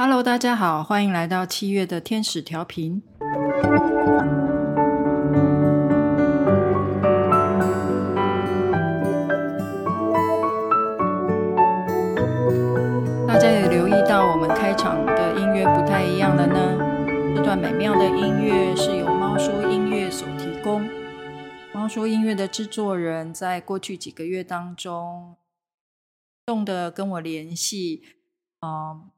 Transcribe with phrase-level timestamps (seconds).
[0.00, 3.02] Hello，大家好，欢迎来到七月的天使调频。
[13.26, 17.34] 大家有留意到我们开场的音乐不太一样了呢？
[17.34, 20.88] 这段美妙的音乐是由猫说音乐所提供。
[21.72, 25.34] 猫说音乐的制作人在过去几个月当中，
[26.46, 28.04] 动的跟我联系，
[28.60, 29.10] 嗯。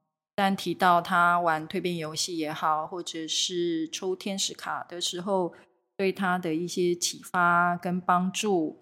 [0.43, 5.53] 但提到他玩蜕变游戏也好，或者是抽天使卡的时候，
[5.99, 8.79] 对他的一些启发跟帮助，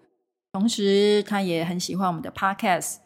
[0.53, 2.99] 同时他也很喜欢我们的 Podcast，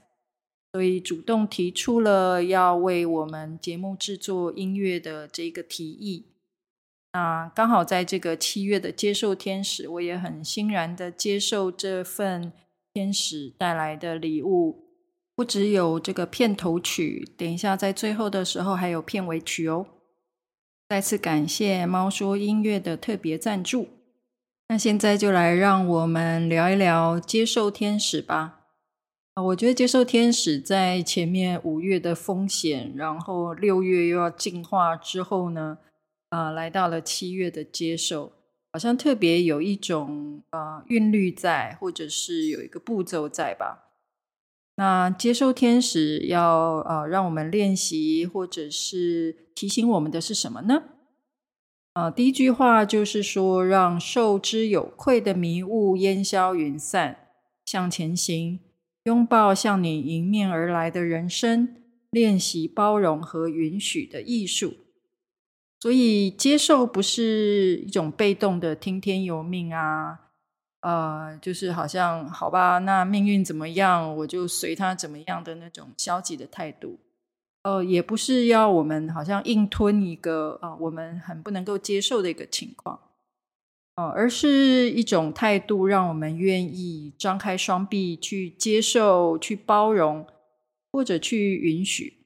[0.72, 6.28] 所以主动提出了要为我们节目制作音乐的这个提议。
[7.14, 12.54] 那刚好在这个七月的接受天使，我也很欣然的接受这份
[12.94, 14.83] 天使带来的礼物。
[15.36, 19.88] 不只有这个片头曲，等一下在最后的时候还有片尾曲哦。
[20.90, 23.88] 再次感谢猫说音乐的特别赞助。
[24.70, 28.60] 那现在就来让我们聊一聊接受天使吧。
[29.34, 35.80] 啊，我觉得接受天使在前面五月的风险，然后六月又要进化之后呢，
[36.30, 38.34] 啊，来到了七月的接受，
[38.72, 43.83] 好像特别有一种啊韵律在，或者是有一个步骤在吧。
[44.76, 50.84] 那接受天使要呃让我们练习，或者是提醒我们的是什么呢？
[51.94, 57.28] 啊、呃，第一句话就是说，让受之有愧的迷雾烟消云散，
[57.66, 58.60] 向前行，
[59.04, 61.76] 拥抱向你迎面而来的人生，
[62.10, 64.74] 练习包容和允许的艺术。
[65.80, 70.23] 所以，接受不是一种被动的听天由命啊。
[70.84, 77.00] 呃，就是好像好吧，那命运怎么样，我就随他怎么样的那种消极的态度。
[77.64, 83.00] 呃，也不是要我们好像硬吞一个啊、我们很不能够接受的一个情况。
[83.96, 90.28] 哦，而是一种态度，让我们愿意张开双臂去接受、去包容，
[90.92, 92.26] 或者去允许。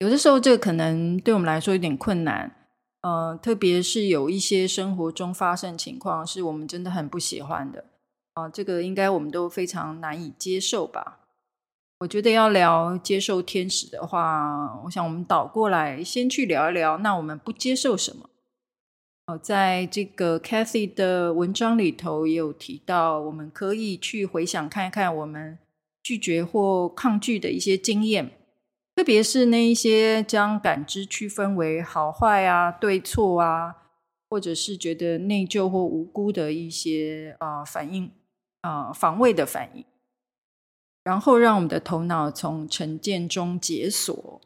[0.00, 2.65] 有的时候，这个可能对我们来说有点困难。
[3.06, 7.84] 呃，特别是有一些生活中发生情况，是我们真的很不喜欢的
[8.34, 11.20] 啊，这个应该我们都非常难以接受吧？
[12.00, 18.28] 我觉得要聊接受天使的话，我想我们倒过来先去聊一聊，那我们不接受什么？
[19.28, 25.56] 哦，在这个 Kathy 的文章里头也有提到，我们可以去回想看一看我们
[26.02, 28.32] 拒绝或抗拒的一些经验。
[28.96, 33.76] 特别是那一些将感知区分为好坏啊、对错啊，
[34.30, 38.10] 或者是觉得内疚或无辜的一些啊、呃、反应
[38.62, 39.84] 啊、呃、防卫的反应，
[41.04, 44.40] 然后让我们的头脑从成见中解锁。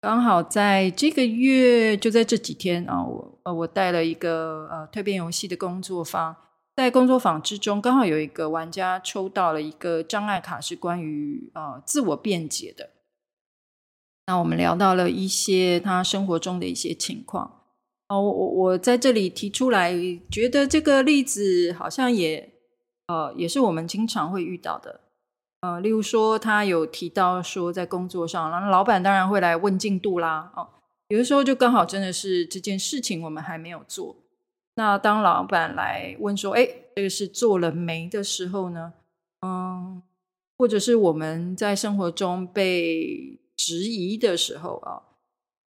[0.00, 6.34] 刚好在这个月，就在这几天啊，我呃我带了一个呃蜕变游戏的工作坊，
[6.74, 12.90] 在工作坊之中，刚好有一个玩家抽到了一个障碍卡，是关于啊、呃、自我辩解的。
[14.30, 17.62] 那我们聊到了一些他生活中的一些情况。
[18.06, 19.92] 哦，我我在这里提出来，
[20.30, 22.48] 觉得这个例子好像也
[23.08, 25.00] 呃也是我们经常会遇到的。
[25.62, 30.68] 呃，例如说他有提到说在工作上，然后老板当然会来问进度啦哦，
[31.08, 34.14] 有的时候就刚好真的是这件事情我们还没有做，
[34.76, 38.92] 那当老板来问说，哎，这个是做了没的时候呢，
[39.44, 40.00] 嗯，
[40.56, 45.02] 或者是我们在生活中被质疑的时候啊，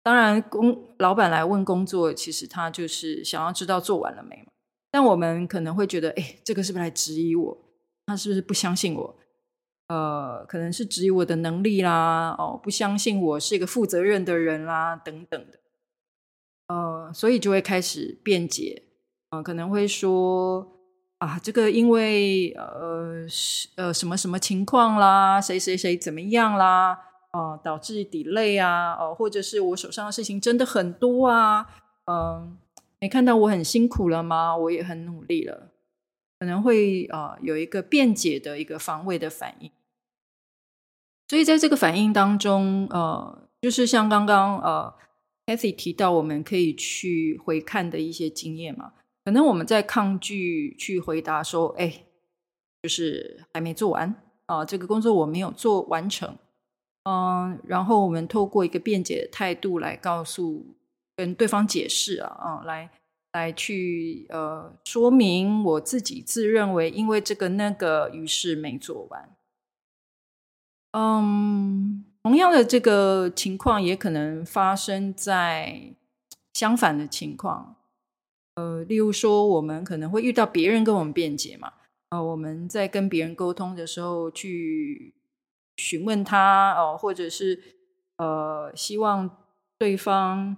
[0.05, 4.53] 当然工老板来问工作，其实他就是想要知道做完了没嘛。
[4.93, 7.59] 但我们可能会觉得，哎，这个是不是来质疑我？
[8.07, 9.17] 他是不是不相信我？
[9.89, 15.59] 呃，可能是质疑我的能力啦，哦，不相信我是一个负责任的人啦，等等的。
[16.69, 18.85] 呃，所以就会开始辩解，
[19.31, 20.79] 呃，可能会说
[21.19, 23.27] 啊，这个因为呃
[23.75, 27.10] 呃什么什么情况啦，谁谁谁怎么样啦。
[27.33, 31.67] 哦、呃，导致 delay 啊，哦、或者是我手上的事情真的很多啊，
[32.07, 32.57] 嗯、呃，
[32.99, 34.57] 没看到我很辛苦了吗？
[34.57, 35.71] 我也很努力了，
[36.41, 39.71] 可能会啊、有一个辩解的一个防卫的反应，
[41.29, 44.93] 所以在这个反应当中，呃，就是像刚刚呃
[45.47, 48.93] Kathy 提到，我们可以去回看的一些经验嘛，
[49.25, 52.07] 可能我们在抗拒去回答说，哎，
[52.83, 54.09] 就是还没做完
[54.47, 56.37] 啊、呃，这个工作我没有做完成。
[57.05, 60.67] 嗯，然后我们透过一个辩解的态度来告诉
[61.17, 62.91] 跟对方解释啊，啊，来
[63.33, 69.29] 来去呃说明我自己自认为因为这个那个，于是没做完。
[70.93, 75.95] 嗯，同样的这个情况也可能发生在
[76.53, 77.77] 相反的情况。
[78.57, 81.73] 呃，例如说，我们可能会遇到别人跟我们辩解嘛，
[82.11, 85.15] 呃，我们在跟别人沟通的时候去
[85.81, 87.59] 询问他哦，或者是
[88.19, 89.39] 呃，希望
[89.79, 90.57] 对方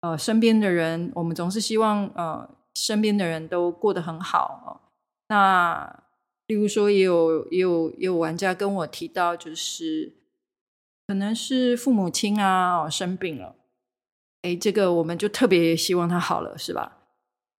[0.00, 4.80] 呃身边的人，我们总是希望呃身边的人都过得很好，
[5.28, 6.02] 呃，那
[6.46, 10.14] 例如说，也有也有也有玩家跟我提到，就是
[11.06, 13.56] 可能是父母亲啊，哦，生病了，
[14.42, 16.98] 哎，这个我们就特别希望他好了，是吧？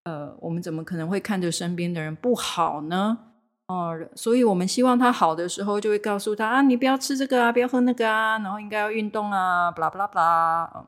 [0.05, 3.19] 呃，我们怎么可能会看着身边的人不好呢？
[3.67, 10.87] 哦、所以我们希望他好的时候，就会告诉他啊，你不要吃这个啊，不要喝那个啊，然后应该要运动啊，巴拉巴拉巴拉。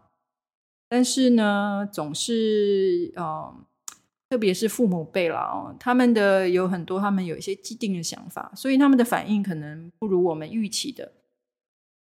[0.87, 3.53] 但是呢，总是呃，
[4.29, 11.11] 特别是父母辈了哦，他们的有很多，他们有一些既定的想法，所以他们的反应可能不如我们预期的。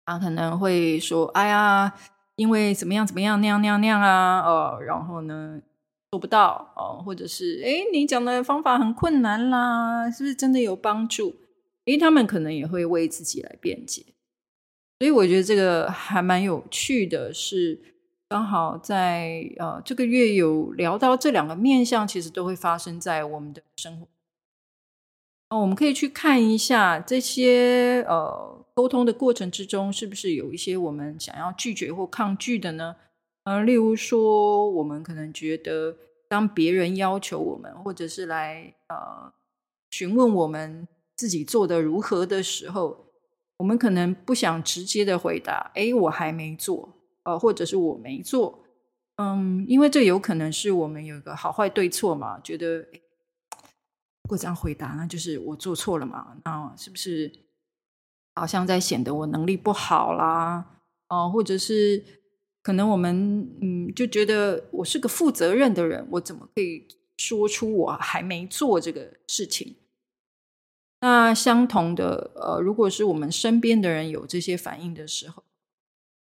[0.04, 1.94] 他可能会说：“哎呀，
[2.36, 5.62] 因为怎么样怎么样那样那样那样啊，哦、呃，然后呢？”
[6.10, 11.36] 做不到哦，或者是诶，你讲的方法很困难啦，是不是真的有帮助？
[11.84, 14.04] 诶，他们可能也会为自己来辩解，
[14.98, 17.94] 所以我觉得这个还蛮有趣的是，是
[18.28, 24.08] 刚好在呃这个月有聊到这两个面向，其实都会发生在我们的生活。
[25.50, 32.96] 哦，我们可以去看一下这些呃沟通的过程之中，是不是有一些我们想要拒绝或抗拒的呢？
[33.44, 35.96] 呃，例如说，我们可能觉得，
[36.28, 39.32] 当别人要求我们，或者是来呃
[39.90, 43.06] 询问我们自己做得如何的时候，
[43.56, 48.62] 我们可能不想直接的回答，诶，我还没做，呃，或者是我没做，
[49.16, 57.32] 嗯，因为这有可能是我们有一个好坏对错嘛，觉得，如果这样回答，那就是我做错了嘛，那是不是
[58.34, 60.82] 好像在显得我能力不好啦？
[61.08, 62.19] 哦、或者是。
[62.70, 66.86] 可能我们嗯就觉得我是个负责任的人，我怎么可以
[67.16, 69.74] 说出我还没做这个事情？
[71.00, 75.42] 那相同的，呃，如果是我们身边的人有这些反应的时候，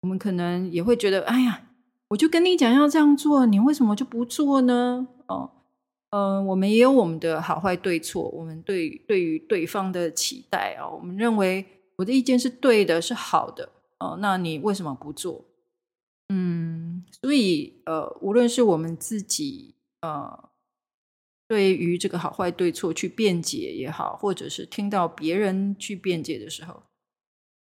[0.02, 1.70] 我们可能也会觉得，哎呀，
[2.08, 5.08] 我就跟你讲要这样做，你为什么就不做呢？
[5.28, 5.52] 哦，
[6.10, 11.64] 嗯、呃，我们也有我们的好坏对错，我们对对于对方的期待啊、哦，我们认为
[11.96, 15.42] 我的意见是对的，是好的，哦，那你为什么不做？
[16.28, 20.50] 嗯，所以呃，无论是我们自己呃，
[21.46, 26.82] 对于这个好坏对错去辩解也好，或者是听到别人去辩解的时候，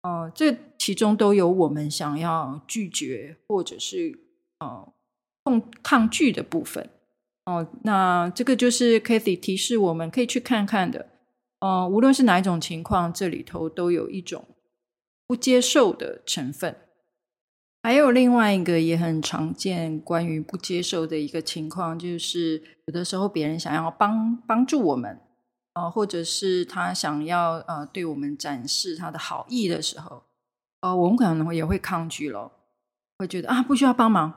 [0.01, 4.17] 呃，这其中都有我们想要拒绝或者是
[4.59, 4.93] 呃
[5.43, 6.89] 抗抗拒的部分。
[7.45, 11.09] 哦、那这个就是 Kathy 提示我们可以去看看的。
[11.59, 14.43] 呃，无论是哪一种情况，这里头都有一种
[15.27, 16.75] 不接受的成分。
[17.85, 25.21] 还有另外一个也很常见关于不接受的一个情况，就是有的时候别人想要帮帮助我们，
[25.75, 30.23] 呃，或者是他想要呃对我们展示他的好意的时候，
[30.81, 32.51] 呃，我们可能也会抗拒咯，
[33.19, 34.33] 会觉得啊不需要帮忙，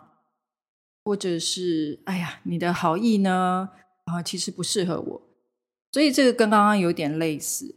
[1.02, 3.70] 或者是哎呀你的好意呢？
[4.04, 5.22] 啊，其实不适合我，
[5.92, 7.76] 所以这个跟刚刚有点类似，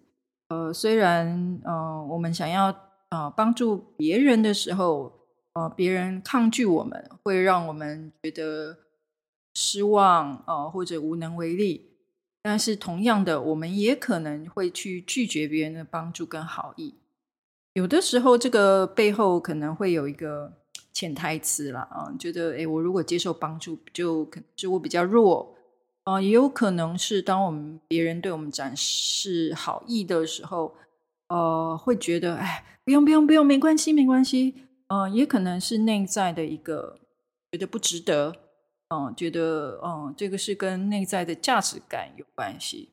[0.50, 2.76] 呃，虽然呃我们想要
[3.12, 5.21] 呃帮助别人的时候。
[5.54, 8.78] 呃，别人抗拒我们，会让我们觉得
[9.54, 11.90] 失望，呃，或者无能为力。
[12.42, 16.96] 但是同样的，我们也可能会去拒绝别人的帮助跟好意。
[17.74, 20.52] 有的时候，这个背后可能会有一个
[20.92, 25.56] 潜台词啦，啊、觉得，诶，我如果接受帮助，就可能我比较弱，
[26.04, 30.76] 啊、也有可能是当我们别人对我们展示好意的时候，
[31.28, 34.66] 呃，会觉得，哎，不用，不用，不用，没关系，没关系。
[34.94, 37.00] 嗯、也可能是内在的一个
[37.50, 38.36] 觉得不值得，
[38.90, 42.90] 嗯、觉得嗯、这个是跟内在的价值感有关系。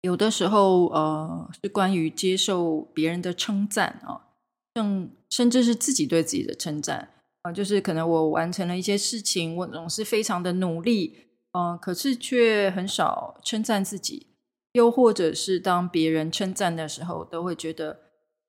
[0.00, 4.32] 有的时候，呃，是关于接受别人的称赞啊，
[4.74, 7.10] 甚、甚至是自己对自己的称赞
[7.42, 11.18] 啊、就是可能我完成了一些事情，我总是非常的努力，
[11.52, 14.28] 嗯、可是却很少称赞自己，
[14.72, 18.01] 又或者是当别人称赞的时候，都会觉得。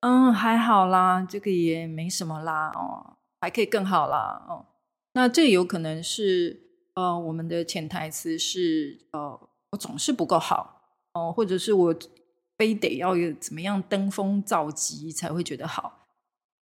[0.06, 4.66] 嗯，还好啦，这个也没什么啦，哦，还可以更好啦，哦，
[5.14, 6.60] 那这有可能是
[6.92, 10.82] 呃，我们的潜台词是呃，我总是不够好，
[11.14, 11.94] 哦，或者是我
[12.58, 16.00] 非得要有怎么样登峰造极才会觉得好。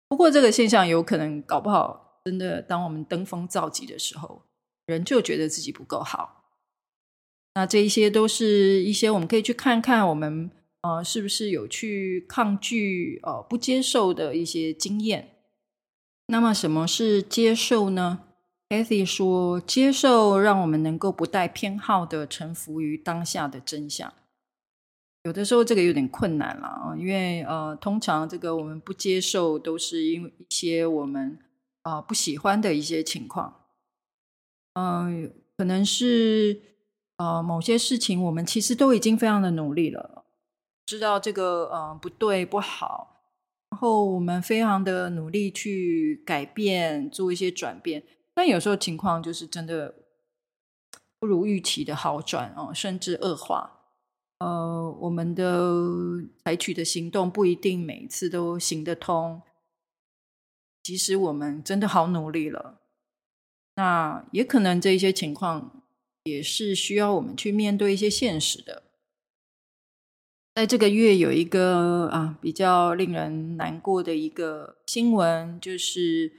[0.07, 4.41] 不过这个现象有可能搞不好，真的当我们登峰造极的时候，
[4.87, 6.45] 人就觉得自己不够好。
[7.53, 10.49] 那这一些都是一些我们可以去看看我们。
[10.81, 15.35] 呃，是不是有去抗拒、呃不接受的一些经验？
[16.27, 18.21] 那么，什么是接受呢
[18.69, 24.13] ？Kathy 说，接受让我们能够不带偏好的臣服于当下的真相。
[25.23, 31.37] 有的时候这个有点困难了啊，因为呃，通常这个我们不接受，都是因为一些我们
[31.81, 33.65] 啊、呃、不喜欢的一些情况。
[34.75, 36.61] 嗯、可能是
[37.17, 40.23] 呃某些事情，我们其实都已经非常的努力了，
[40.89, 43.21] 知道这个呃不对不好。
[43.69, 48.03] 然后我们非常的努力去改变，做一些转变，
[48.33, 49.93] 但有时候情况就是真的
[51.19, 53.75] 不如预期的好转哦，甚至恶化。
[54.39, 55.61] 呃，我们的
[56.43, 59.41] 采取的行动不一定每一次都行得通，
[60.81, 62.81] 即使我们真的好努力了，
[63.75, 65.83] 那也可能这一些情况
[66.23, 68.83] 也是需要我们去面对一些现实的。
[70.59, 76.33] 在这个月有一个啊比较令人难过的一个新闻，就是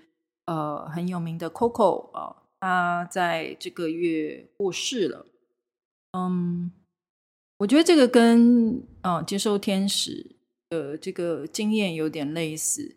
[0.45, 5.25] 呃很有名的 Coco 啊，他在这个月过世了。
[6.13, 6.71] 嗯，
[7.61, 10.37] 我觉得这个跟啊接受天使
[10.69, 12.97] 的这个经验有点类似。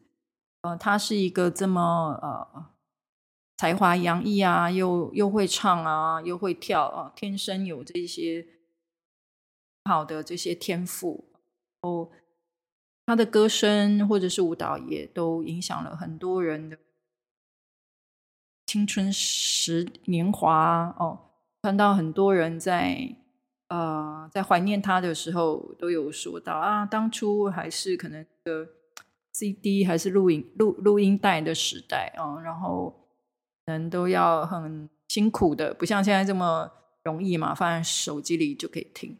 [0.63, 2.65] 呃，他是一个这么呃
[3.55, 8.45] 才华洋溢啊，又又会唱啊，又会跳啊，天生有这些。
[9.85, 11.25] 好的这些天赋，
[11.81, 12.09] 哦，
[13.05, 16.77] 他的歌声或者是舞蹈也都影响了很多人的
[18.65, 21.31] 青春时年华哦。
[21.61, 23.15] 看到很多人在
[23.69, 28.67] 呃在怀念他的时候，都有说到啊，当初还是可能的
[29.33, 33.07] CD 还是录音录录音带的时代啊，然后
[33.65, 36.69] 人都要很辛苦的，不像现在这么
[37.03, 39.17] 容易嘛，放在手机里就可以听。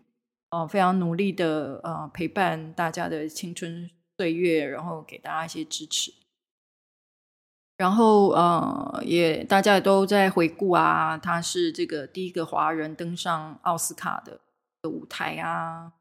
[0.53, 6.13] 哦，非常努力的呃陪伴大家的青春岁月，然后给大家一些支持，
[7.75, 14.41] 然后呃也大家也都在回顾啊，他是这个第一个华人登上奥斯卡的
[14.87, 15.93] 舞台啊，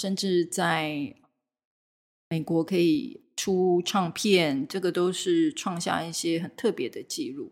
[0.00, 1.16] 甚至在
[2.28, 7.50] 美国可以出唱片，这个都是创下一些很特别的记录。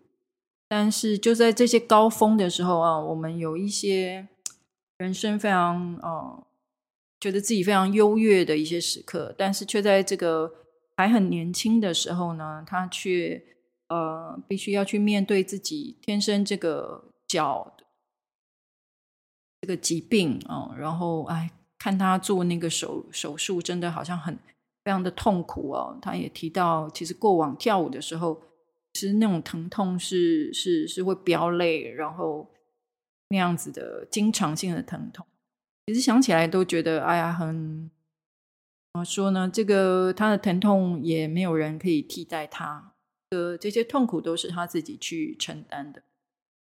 [0.68, 4.28] 但是就在这些高峰的时候啊，我们有一些。
[4.98, 6.46] 人生非常呃，
[7.20, 10.50] 觉得自己非常优越的一些时刻，但是却在这个
[10.96, 13.42] 还很年轻的时候呢，他却
[13.88, 17.76] 呃必须要去面对自己天生这个脚
[19.60, 24.34] 这个疾病啊、然后哎，看他做那个手手术，真的好像很
[24.82, 25.98] 非常的痛苦哦。
[26.00, 28.40] 他也提到，其实过往跳舞的时候，
[28.94, 32.50] 其实那种疼痛是是是会飙泪，然后。
[33.28, 35.26] 那样子的经常性的疼痛，
[35.86, 37.90] 其实想起来都觉得，哎呀，很
[38.92, 39.50] 怎么说呢？
[39.52, 42.92] 这个他的疼痛也没有人可以替代他
[43.30, 46.02] 的，这些痛苦都是他自己去承担的。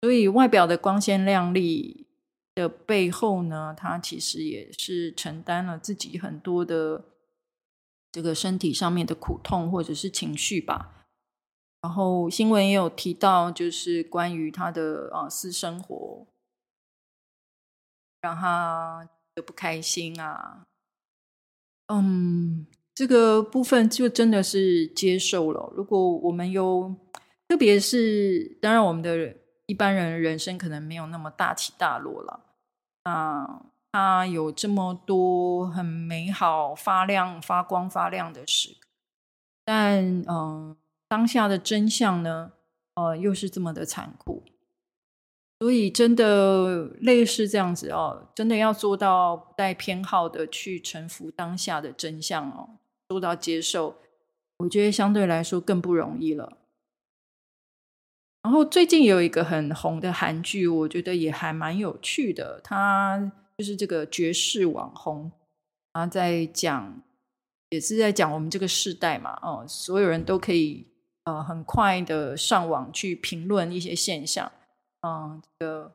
[0.02, 2.07] 所以外表的光鲜亮丽
[2.54, 7.04] 的背后呢，他其实也是承担了自己很多的
[8.11, 11.07] 这个身体上面的苦痛或者是情绪吧。
[11.83, 16.26] 然后新闻也有提到，就是关于他的啊私生活。
[18.23, 20.64] 让他就不开心啊，
[21.88, 25.73] 嗯，这个部分就真的是接受了。
[25.76, 26.95] 如果我们有，
[27.49, 29.37] 特别是当然，我们的
[29.67, 32.41] 一般人人生可能没有那么大起大落了。
[33.02, 38.88] 啊，他有这么多很美好、发亮、发光、发亮的时刻，
[39.64, 40.76] 但嗯，
[41.09, 42.52] 当下的真相呢，
[42.95, 44.45] 呃，又是这么的残酷。
[45.62, 52.69] 所以，真的类似这样子哦，真的要做到不带偏好的去臣服当下的真相哦，
[53.09, 53.95] 做到接受，
[54.57, 56.59] 我觉得相对来说更不容易了。
[58.42, 65.31] 然后最近有一个很红的韩剧，我觉得也还蛮有趣的，它就是这个绝世网红
[65.92, 67.00] 啊，在讲，
[67.71, 70.88] 也是在讲我们这个世代嘛，哦，所有人都可以
[71.23, 74.50] 呃很快的上网去评论一些现象。
[75.03, 75.93] 嗯，这个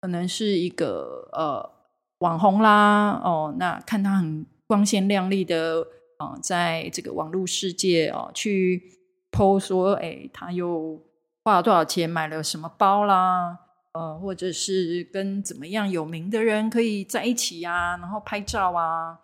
[0.00, 1.70] 可能是一个呃
[2.18, 5.86] 网红啦，哦，那看他很光鲜亮丽的，
[6.18, 8.82] 啊、呃，在这个网络世界哦、去
[9.30, 11.00] po 说，哎，他又
[11.44, 13.56] 花了多少钱买了什么包啦，
[13.92, 19.20] 呃，或者是跟怎么样有名的人可以在一起呀、然后拍照啊。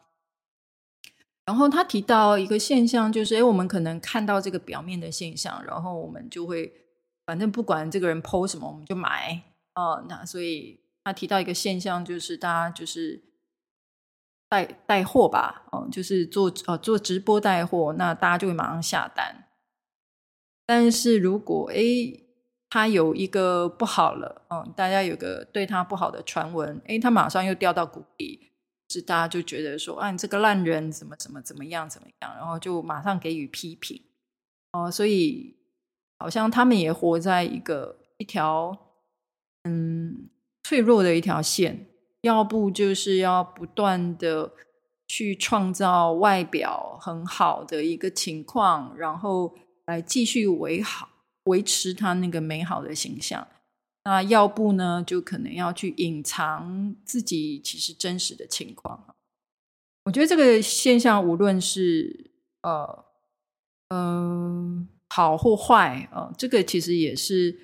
[1.47, 6.73] 然后他提到一个现象，就是哎，我们可能看到这个表面的现象，然后我们就会。
[7.30, 9.40] 反正不管这个人 po 什么，我们就买
[9.76, 10.04] 哦。
[10.08, 13.22] 那所以他提到一个现象，就是大家就是
[14.49, 19.44] 带带货吧，哦，就是做呃做直播带货，那大家就会马上下单。
[20.66, 22.26] 但是如果诶
[22.68, 28.50] 他有一个不好了，嗯，大家有个对他不好的传闻，诶他马上又掉到谷底，
[28.88, 34.02] 是大家就觉得说，啊，你这个烂人，怎么怎么怎么样怎么样，然后就马上给予批评，
[34.72, 35.56] 哦，所以
[36.20, 38.94] 好像他们也活在一个一条
[39.64, 40.30] 嗯
[40.62, 41.88] 脆弱的一条线。
[42.22, 44.52] 要不就是要不断的
[45.08, 51.08] 去创造外表很好的一个情况，然后来继续维好
[51.44, 53.48] 维持他那个美好的形象。
[54.04, 59.16] 那要不呢，就可能要去隐藏自己其实真实的情况。
[60.04, 63.06] 我觉得这个现象，无论是呃
[63.88, 67.55] 嗯、呃、好或坏啊、呃，这个其实也是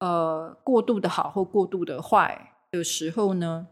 [0.00, 3.66] 呃过度的好或过度的坏的时候呢。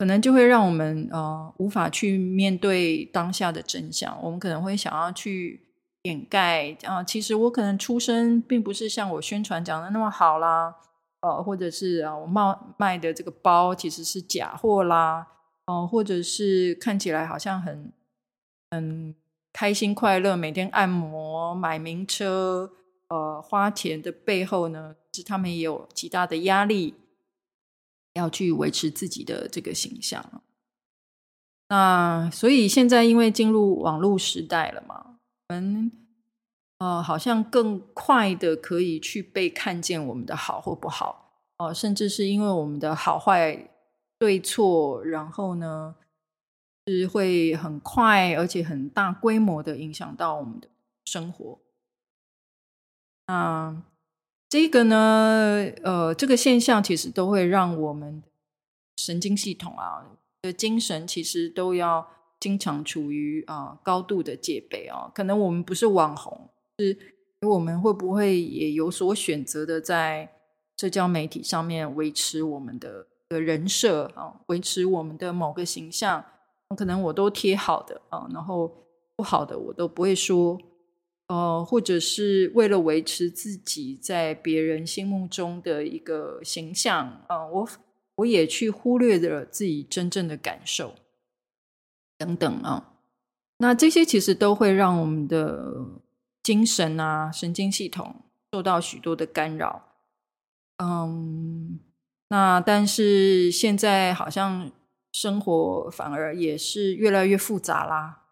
[0.00, 4.16] 可能就会让我们呃无法去面对当下的真相。
[4.22, 5.60] 我们可能会想要去
[6.02, 10.72] 掩盖啊、其实我可能出身并不是像我宣传讲的那么好啦，
[11.22, 15.26] 呃，或者是啊，我卖卖的这个包其实是假货啦，
[15.66, 17.92] 哦、或者是看起来好像很
[18.70, 19.12] 很
[19.58, 22.70] 开心快乐，每天按摩、买名车、
[23.08, 26.94] 呃，花钱的背后呢，是他们也有极大的压力。
[28.14, 30.42] 要去维持自己的这个形象，
[31.68, 35.90] 那所以现在因为进入网络时代了嘛，我们
[36.78, 43.70] 呃好像更快的可以去被看见我们的好或不好哦、呃，甚至是因为我们的好坏
[44.18, 45.94] 对错，然后呢
[46.88, 50.68] 是会很快而且很大规模的影响到我们的
[51.04, 51.58] 生活，
[53.26, 53.82] 那。
[54.50, 58.22] 这个呢，呃，这个现象其实都会让我们
[58.96, 62.08] 神经系统啊的精神其实都要
[62.40, 65.12] 经常处于啊、高度的戒备啊。
[65.14, 66.96] 可能我们不是网红，是
[67.42, 70.32] 我们会不会也有所选择的在
[70.78, 76.24] 社交媒体上面维持我们的的人设啊，维持我们的某个形象？
[76.76, 78.72] 可能我都贴好的啊，然后
[79.16, 80.58] 不好的我都不会说。
[81.28, 87.68] 呃，或者是为了维持自己在别人心目中的一个形象，呃，我
[88.14, 90.94] 我也去忽略了自己真正的感受，
[92.16, 92.94] 等等啊。
[93.58, 95.84] 那这些其实都会让我们的
[96.42, 98.22] 精神啊、神经系统
[98.54, 99.82] 受到许多的干扰。
[100.82, 101.78] 嗯，
[102.30, 104.72] 那但是现在好像
[105.12, 108.24] 生活反而也是越来越复杂啦。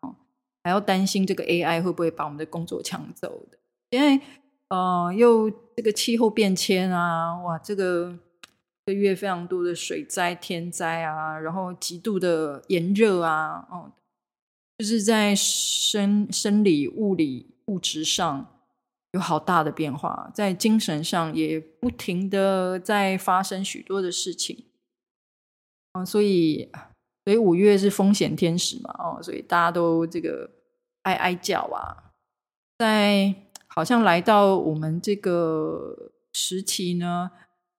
[0.64, 3.58] 还要担心这个 AI 会不会把我们的工作抢走的？
[3.90, 4.20] 因为
[4.68, 8.18] 呃，又这个气候变迁啊，哇，这个
[8.84, 13.92] 这个月非常多的水灾、天灾啊，然后极度的炎热啊，哦，
[14.78, 18.60] 就是在生生理、物理、物质上
[19.12, 24.64] 有好大的变化，在精神上也不停的在发生许多的事情，
[26.04, 26.70] 所以。
[27.24, 30.48] 所以五月是风险天使嘛，哦，所以大家都这个
[31.02, 32.14] 哀哀叫啊，
[32.78, 33.34] 在
[33.66, 37.32] 好像来到我们这个时期呢，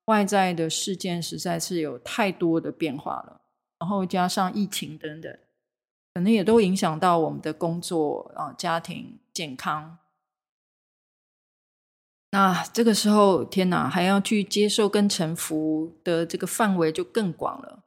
[0.07, 3.39] 外在的事件实在是有太多的变化了，
[3.79, 5.33] 然后加上疫情等等，
[6.15, 9.97] 可能也都影响到我们的工作啊、家庭、健康。
[12.31, 17.85] 那这个时候，天哪，还要去接受跟臣服的这个范围就更广了。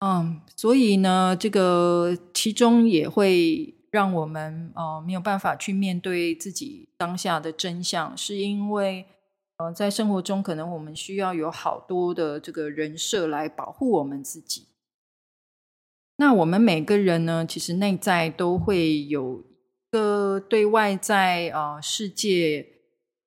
[0.00, 9.04] 嗯，所以呢，这个其中也会让我们呃没有办法去面对自己当下的真相，是因为
[9.58, 14.68] 呃在生活中可能我们需要有好多的这个人设来保护我们自己。
[16.16, 19.44] 那我们每个人呢，其实内在都会有一
[19.90, 22.66] 个对外在啊、世界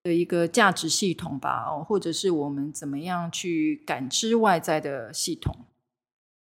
[0.02, 5.56] 的一个价值系统吧，哦，或者是我们怎么样去感知外在的系统。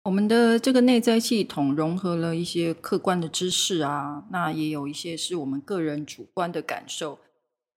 [0.05, 7.19] 我们的这个内在系统融合了一些客观的知识啊，那也有一些是我们个人主观的感受，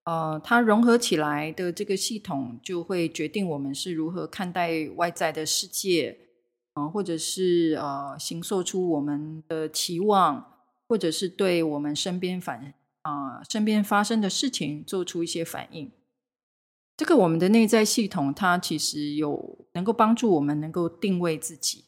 [0.05, 6.17] 呃，它融合起来的这个系统就会决定我们是如何看待外在的世界，
[6.75, 15.91] 呃，或者是呃，形塑出我们的期望，或者是对我们身边反啊，身边发生的事情做出一些反应。
[16.95, 21.83] 这个我们的内在系统，它其实有能够帮助我们能够定位自己。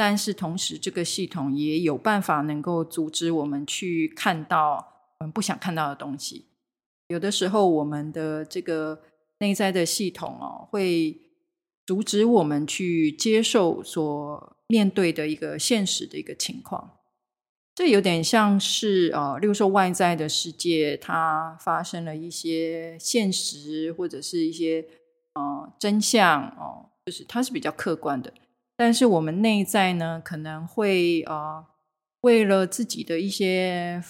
[0.00, 6.46] 但是同时，这个系统也有办法能够阻止我们去看到我们不想看到的东西。
[7.08, 9.02] 有的时候，我们的这个
[9.40, 11.20] 内在的系统哦，会
[11.84, 16.92] 阻止我们去接受所面对的一个现实的一个情况。
[17.74, 24.82] 这有点像是呃，例如说外在的世界，它发生了一些现实或者是一些
[25.34, 28.32] 呃真相哦、就是它是比较客观的。
[28.80, 31.66] 但是我们内在呢，可能会呃，
[32.22, 34.02] 为了自己的一些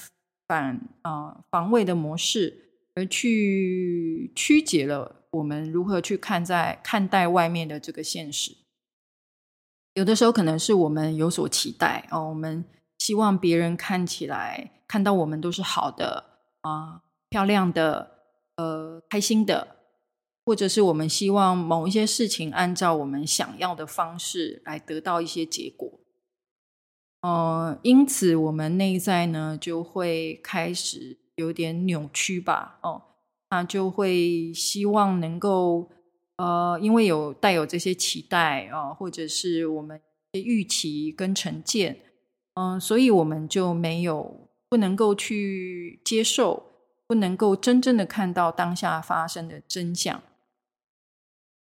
[0.47, 8.59] 反啊、防卫的模式，而去曲解了我们如何去看待看待外面的这个现实。
[9.95, 12.65] 有的时候可能是我们有所期待哦，我们
[12.99, 16.25] 希望别人看起来看到我们都是好的
[16.61, 18.19] 啊、漂亮的、
[18.55, 19.80] 呃开心的，
[20.45, 26.01] 或者是我们希望某一些事情按照我们想要的方式来得到一些结果。
[27.23, 33.03] 呃，因此我们内在呢就会开始有点扭曲吧，哦，
[33.51, 35.91] 那就会希望能够，
[36.39, 40.01] 呃，因为有带有这些期待啊、或者是我们
[40.33, 42.01] 预期跟成见，
[42.55, 46.73] 嗯、所以我们就没有不能够去接受，
[47.07, 50.23] 不能够真正的看到当下发生的真相。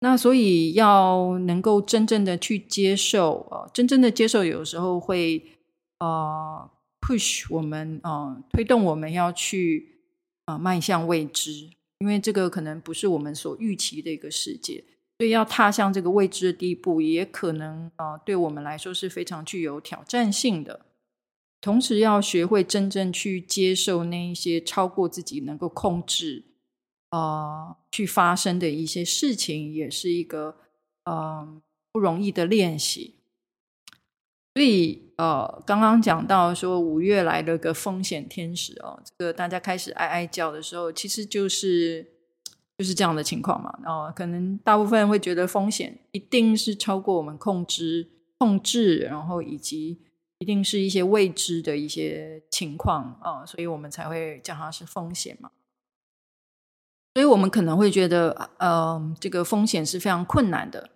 [0.04, 5.46] 那所以要能够真正的去接受，呃，真正的接受有时候会
[6.00, 6.68] 呃
[7.00, 10.00] push 我们，呃，推动我们要去
[10.46, 14.84] 呃迈向未知，因为这个可能不是我们所预期的一个世界，
[15.20, 20.88] 所以要踏向这个未知的地步，也可能呃对我们来说是非常具有挑战性的。
[21.62, 26.46] 同时要学会真正去接受那一些超过自己能够控制。
[27.12, 30.58] 呃，去发生的一些事情，也是一个
[31.06, 33.15] 呃不容易的练习。
[34.54, 42.06] 所以呃，刚刚讲到说五月来了个风险天使哦，这个大家开始哀哀叫的时候，其实就是
[42.78, 43.78] 就是这样的情况嘛。
[43.84, 50.02] 然后可能大部分会觉得风险一定是超过我们控制控制，然后以及
[50.39, 55.52] 一定是一些未知的一些情况啊，所以我们才会叫它是风险嘛。
[57.13, 60.89] 所以我们可能会觉得，呃，这个风险是非常困难的。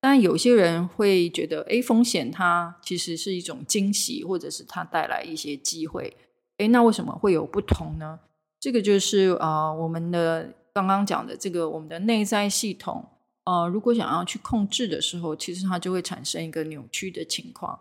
[0.00, 6.16] 但有些人会觉得，哎，风险它其实是一种惊喜，或者是它带来一些机会。
[6.58, 8.18] 哎，那为什么会有不同呢？
[8.60, 13.04] 这个就是啊、我们的刚刚讲的这个我们的内在系统，
[13.44, 17.78] 呃，如果想要去控制的时候，其实它就会产生一个扭曲的情况，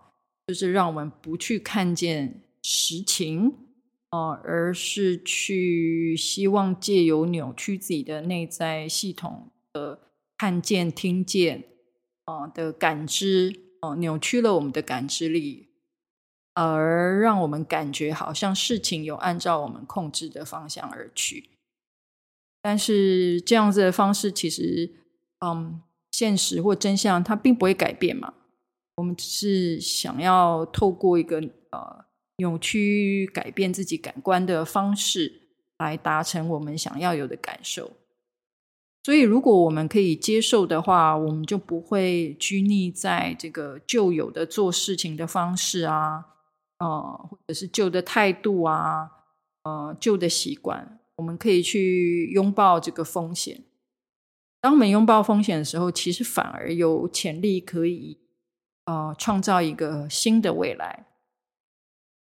[0.48, 3.54] 就是让我们不去看见实情。
[4.10, 10.00] 哦，而是去希望借由扭曲自己的内在系统的
[10.38, 11.66] 看见、听见，
[12.26, 15.68] 哦的感知，哦扭曲了我们的感知力，
[16.54, 21.50] 而让我们感觉好像事情有按照我们控制的方向而去。
[22.62, 24.90] 但是这样子的方式，其实，
[25.46, 28.34] 嗯，现实或真相它并不会改变嘛。
[28.96, 31.42] 我们只是想要透过一个
[31.72, 32.07] 呃。
[32.38, 35.42] 扭曲改变自己感官的方式，
[35.78, 37.92] 来达成我们想要有的感受。
[39.04, 46.26] 所以，如果我们可以接受的话，我们就不会拘泥在这个旧有的做事情的方式啊，
[46.80, 49.10] 呃，或者是旧的态度啊，
[49.64, 51.00] 呃，旧的习惯。
[51.16, 53.64] 我们可以去拥抱这个风险。
[54.60, 58.20] 当我们拥抱风险的时候，其实反而有潜力可以
[58.86, 61.06] 呃创造一个新的未来。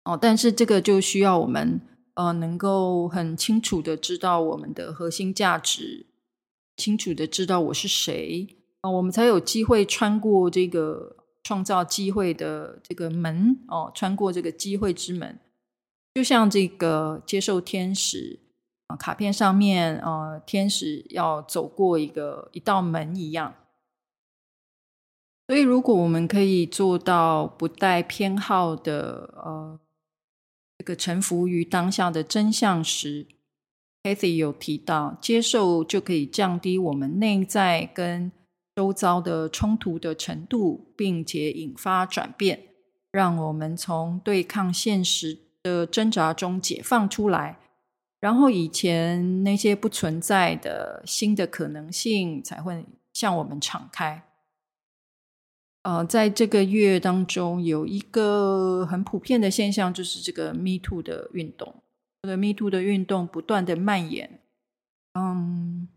[0.05, 1.81] 哦，但是这个就需要我们
[2.15, 6.07] 呃，能够很清楚的知道我们的核心价值，
[6.77, 8.49] 清楚的知道我是谁
[8.81, 15.39] 啊，我们才有机会穿过这个创造机会的这个门哦，穿过这个机会之门，
[16.15, 18.41] 就像这个接受天使
[18.89, 23.55] 啊，卡片上面呃，天使要走过一个一道门一样。
[25.47, 29.79] 所以，如果我们可以做到不带偏好的呃。
[30.83, 33.29] 这个臣服于当下的真相时
[34.03, 38.33] ，Kathy 有提到，接受就可以降低我们内在跟
[38.75, 42.65] 周遭的冲突的程度，并且引发转变，
[43.13, 47.61] 让我们从对抗现实的挣扎中解放出来，
[48.19, 54.25] 然后以前那些不存在的新的可能性才会向我们敞开。
[55.83, 61.75] 呃，在这个月当中，有一个很普遍的现象，就是这个 Me Too 的运动。
[62.23, 64.39] 这个 Me Too 的运动不断的蔓延。
[65.15, 65.89] 嗯，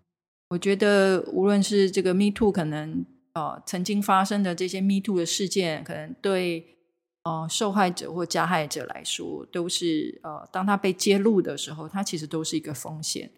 [0.49, 6.65] 我觉得无论是这个 Me Too 可能呃曾经发生的这些 Me Too 的事件，可能对
[7.25, 13.29] 呃受害者或加害者来说，都是呃当他被揭露的时候，他其实都是一个风险。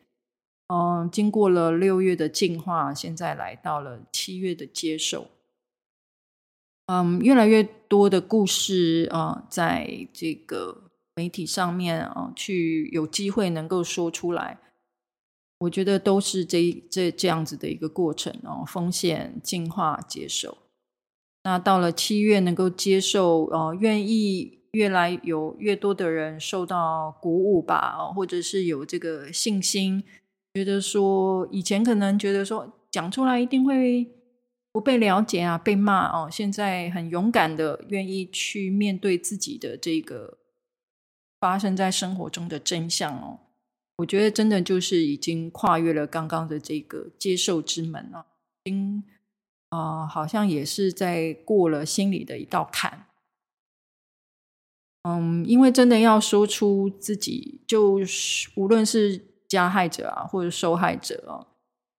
[0.74, 5.28] 嗯，经过了六月的进化，现在来到了七月的接受。
[6.88, 10.84] 嗯，越来越多的故事啊，在这个
[11.16, 14.58] 媒体上面啊，去有机会能够说出来，
[15.60, 18.64] 我觉得都是这这这样子的一个过程哦。
[18.66, 20.60] 风险进化接受，
[21.44, 30.06] 那到了七月能够接受，呃，愿意越来有越多的人受到鼓舞吧，或者是有这个信心，
[30.54, 34.08] 觉得说以前可能觉得说讲出来一定会。
[34.78, 36.30] 不被了解啊，被骂哦。
[36.32, 40.38] 现在很勇敢的，愿意去面对自己的这个
[41.40, 43.40] 发生在生活中的真相哦。
[43.96, 48.28] 我觉得真的就是已经跨越了刚刚的这个接受之门啊，
[48.66, 49.04] 已经
[49.70, 53.08] 啊，好像也是在过了心里的一道坎。
[55.10, 61.48] 嗯，因为真的要说出自己，就是无论是加害者啊，或者受害者啊，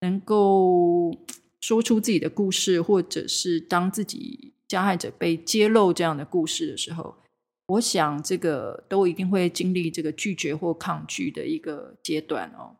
[0.02, 1.10] 能够。
[1.60, 7.16] 说出自己的故事，或者是当自己加害者被揭露这样的故事的时候，
[7.66, 12.76] 我想这个都一定会经历这个拒绝或抗拒的一个阶段哦。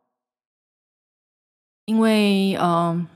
[1.87, 3.07] 因为，嗯、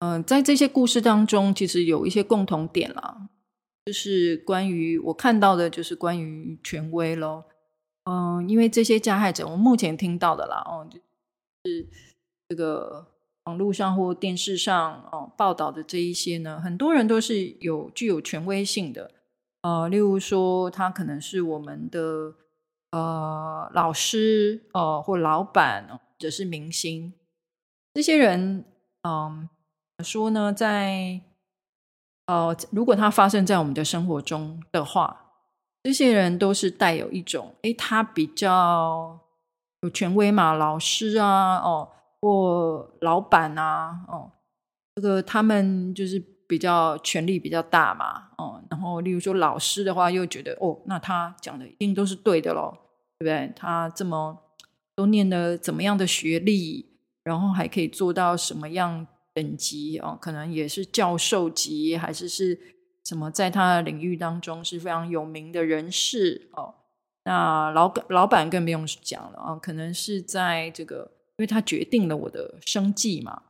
[0.00, 3.30] 嗯、在这些故事当中，其实有一些共同点啦，
[3.86, 7.46] 就是关于我看到的，就是关于权威咯。
[8.04, 11.00] 嗯、因为这些加害者，我目前听到的啦，哦，就
[11.64, 11.88] 是
[12.50, 13.13] 这个。
[13.44, 19.10] 网络上或电视上哦报道的这一些呢，很多人都是有具有权威性的，
[19.60, 22.34] 呃，例如说他可能是我们的
[22.92, 27.12] 呃老师、呃，或老板，或者是明星，
[27.92, 28.64] 这些人，
[29.02, 29.48] 嗯、
[29.98, 31.20] 呃，说呢，在
[32.26, 35.32] 呃，如果他发生在我们的生活中的话，
[35.82, 39.20] 这些人都是带有一种，诶，他比较
[39.82, 41.90] 有权威嘛，老师啊，哦。
[42.24, 44.32] 或老板啊，哦，
[44.94, 52.78] 这个他们就是比较权力比较大嘛，哦，然后例如说老师的话，又觉得哦，那他讲的一定都是对的咯，
[53.18, 53.52] 对不对？
[53.54, 54.38] 他这么
[54.96, 60.16] 都念了怎么样的学历，然后还可以做到什么样等级哦？
[60.18, 62.58] 可能也是教授级，还是是
[63.04, 66.76] 什么，在他的领域当中是非常有名的人士哦。
[67.24, 71.10] 那老老板更不用讲了啊，哦，可能是在这个。
[71.36, 73.42] 因为他决定了我的生计嘛。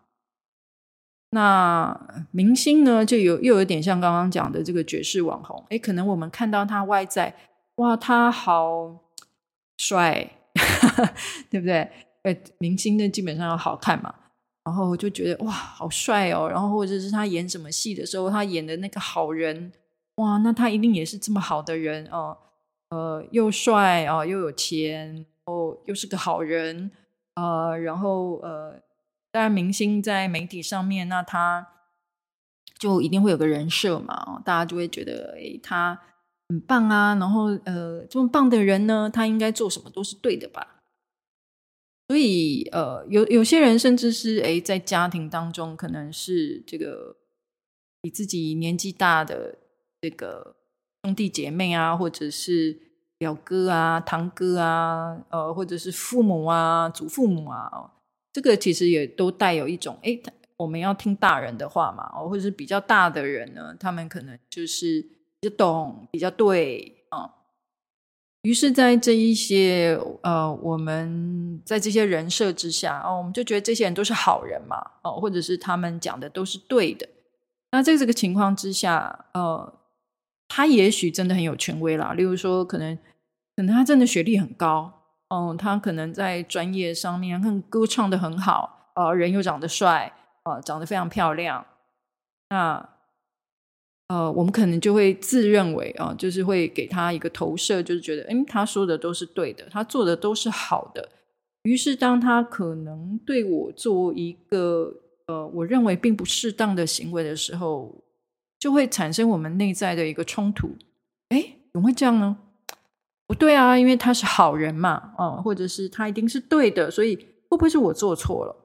[1.31, 5.65] 那明星呢，就有又有点像刚刚讲的这个爵士网红。
[5.69, 7.35] 诶，可能我们看到他外在，
[7.77, 9.01] 哇，他好
[9.77, 10.31] 帅，
[11.51, 11.91] 对不对？
[12.23, 14.15] 诶，明星呢基本上要好看嘛。
[14.65, 16.49] 然后我就觉得哇，好帅哦。
[16.49, 19.73] 然后或者是他演什么戏的时候，他演的那个好人，
[20.15, 22.39] 哇，那他一定也是这么好的人哦。
[22.91, 26.93] 呃，又帅啊，又有钱，哦，又是个好人。
[27.35, 28.81] 呃，然后呃，
[29.33, 31.67] 当然明星在媒体上面，那他
[32.79, 36.01] 就一定会有个人设嘛，大家就会觉得，诶，他
[36.49, 40.77] 很棒啊，然后呃，这么棒的人呢，他应该做什么都是对的吧？
[42.09, 47.17] 所以呃，有有些人甚至是诶，在家庭当中，可能是这个
[48.03, 49.59] 比自己年纪大的
[50.01, 50.57] 这个
[51.03, 52.94] 兄弟姐妹啊，或者是。
[53.25, 57.91] 表哥啊，堂哥啊，呃，或者是父母啊，祖父母啊，
[58.35, 60.21] 这个其实也都带有一种，哎，
[60.59, 65.01] 我们要听大人的话嘛，哦或者是比较大的人呢，他们可能就是
[65.41, 67.31] 比较懂，比较对啊。
[68.43, 77.09] 于是，在这一些呃，我们在这些人设之下，哦，我们就觉得这些人都是好人嘛，哦，或者是他们讲的都是对的。
[77.73, 79.81] 那在这个情况之下，呃。
[80.47, 82.97] 他也许真的很有权威啦，例如说，可能
[83.57, 84.93] 可能他真的学历很高，
[85.29, 90.13] 嗯，他可能在专业上面，很歌唱的很好，呃，人又长得帅，
[90.45, 91.67] 呃，长得非常漂亮，
[92.51, 92.89] 那
[94.09, 101.09] 呃，我们可能就会自认为啊，就是会给他一个投射，就是觉得，嗯，他说的都是对的，他做的都是好的。
[101.63, 104.93] 于是，当他可能对我做一个
[105.27, 108.01] 呃，我认为并不适当的行为的时候。
[108.57, 110.75] 就会产生我们内在的一个冲突，
[111.29, 112.39] 诶，怎么会这样呢？
[113.27, 117.17] 不对啊，因为他是好人嘛，哦，或者是他一定是对的，所以
[117.49, 118.57] 会不会是我做错了？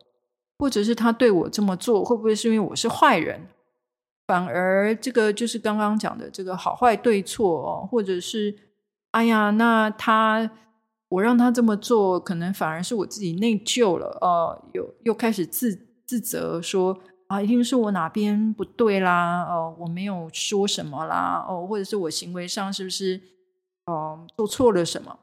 [0.57, 3.47] 或者是他对我这么做，会不会是因为我是坏人？
[4.27, 8.55] 反而这个就是刚刚讲的这个好坏对错哦，或者是
[9.11, 10.51] 哎呀，那他
[11.09, 16.99] 我让他这么做，可能反而是我自己内疚了哦，又又开始自自责说。
[17.29, 23.21] 啊，一定是我哪边不对啦，哦，我没有说什么啦，哦，或者是我行为上是不是，
[23.89, 25.17] 哦，做错了什么，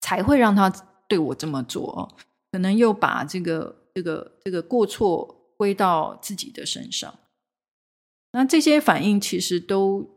[0.00, 0.70] 才会让他
[1.08, 2.16] 对我这么做？
[2.52, 7.12] 可能又把这个这个这个过错归到自己的身上。
[8.32, 10.08] 那这些反应其实都，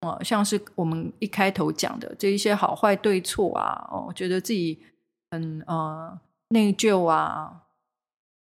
[0.00, 4.82] 呃，像是我们一开头讲的这一些好坏对错啊，哦，觉得自己
[5.30, 7.64] 很呃内疚啊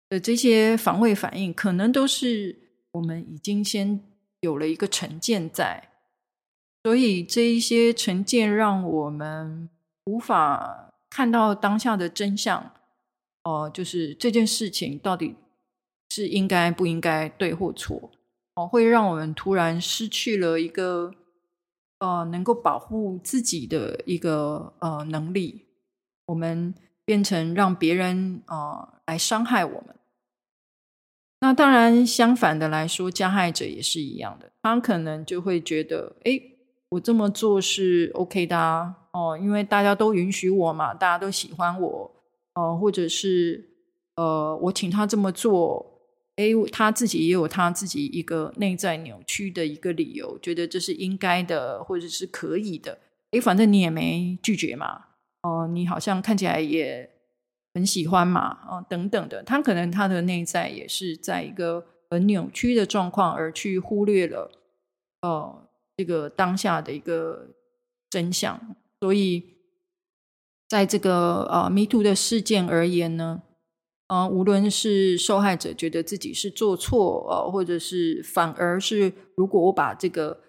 [0.08, 2.58] 的这些防卫反应，可能都是
[2.92, 4.04] 我们已经先
[4.40, 5.93] 有了一个成见在，
[6.84, 9.68] 所以这一些成见让我们
[10.04, 12.72] 无法看到当下的真相。
[13.42, 15.34] 哦，就是这件事情到底
[16.10, 18.10] 是应该不应该对或错
[18.54, 21.12] 哦，会让我们突然失去了一个
[21.98, 25.66] 呃能够保护自己的一个呃能力，
[26.26, 29.94] 我们变成让别人呃来伤害我们。
[31.40, 36.40] 那当然，相反的来说，加害者也是一样的，他可能就会觉得，哎，
[36.94, 42.10] 我这么做是 OK 的啊，哦，因为大家都允许我嘛，大家都喜欢我。
[42.54, 43.68] 哦，或者是
[44.14, 45.84] 呃，我请他这么做，
[46.36, 52.96] 哎，他自己也有他自己一个内在扭曲的一个理由，觉得这是应该的，或者是可以的。
[53.32, 55.06] 哎，反正你也没拒绝嘛，
[55.42, 57.10] 哦、你好像看起来也
[57.74, 59.42] 很喜欢嘛，啊、等等的。
[59.42, 64.52] 他可能他的内在也是在一个很扭曲的状况，而去忽略了
[65.22, 65.63] 哦、
[65.96, 67.48] 这个当下的一个
[68.10, 69.54] 真相，所以。
[70.66, 73.42] 在这个呃 Me Too 的事件而言呢，
[74.08, 80.40] 呃，无论是受害者觉得自己是做错，呃，或者是反而是如果我把这个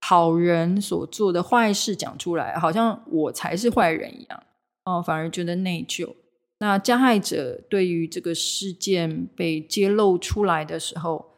[0.00, 4.42] 好人所做的坏事讲出来，好像我才是坏人一样，
[4.84, 6.14] 哦、反而觉得内疚。
[6.58, 11.29] 那加害者对于这个事件被揭露出来的时候，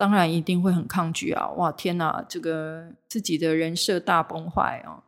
[0.00, 1.50] 当然一定会很抗拒啊！
[1.58, 5.04] 哇，天哪，这个自己的人设大崩坏啊！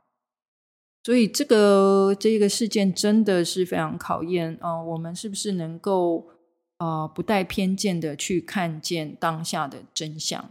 [1.02, 6.28] 所以这个这个事件真的是非常考验啊、我们是不是能够
[6.76, 10.50] 啊、不带偏见的去看见当下的真相？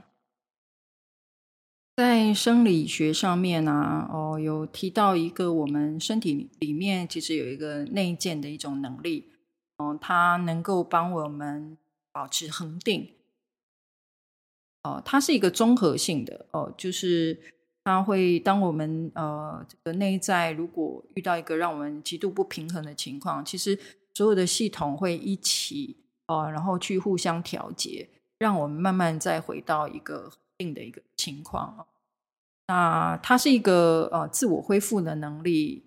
[1.96, 9.32] 在生理学上面呢、啊，哦，有提到一个我们身体里面其实有一个内建的一种能力，
[9.78, 11.78] 哦、它能够帮我们
[12.12, 13.14] 保持恒定。
[14.84, 17.40] 哦、它是一个综合性的哦、就是。
[17.84, 23.76] 它会当我们呃这个内在如果遇到一个让我们极度不平衡的情况，其实
[24.14, 31.88] 所有的系统会一起哦、然后去互相调节，让我们慢慢再回到一个定的一个情况。
[32.68, 35.84] 那它是一个呃自我恢复的能力，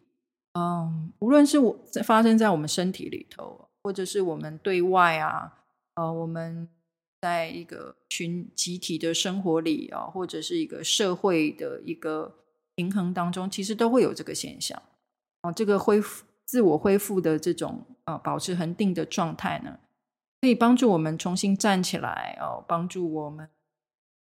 [0.54, 5.62] 嗯、无论是我在发生在我们身体里头，或者是我们对外啊，
[5.94, 6.68] 呃，我们。
[7.24, 12.34] 在一个群集体的生活里啊，或者是一个社会的一个
[12.74, 14.82] 平衡当中，其实都会有这个现象
[15.40, 15.50] 啊。
[15.50, 19.78] 这个恢复自我恢复的这种啊，保持恒定的状态呢，
[20.42, 23.48] 可以帮助我们重新站起来哦，帮助我们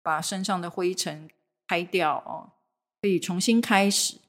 [0.01, 1.29] 把身上的灰尘
[1.67, 2.53] 拍掉哦，
[3.01, 4.22] 可以重新开始。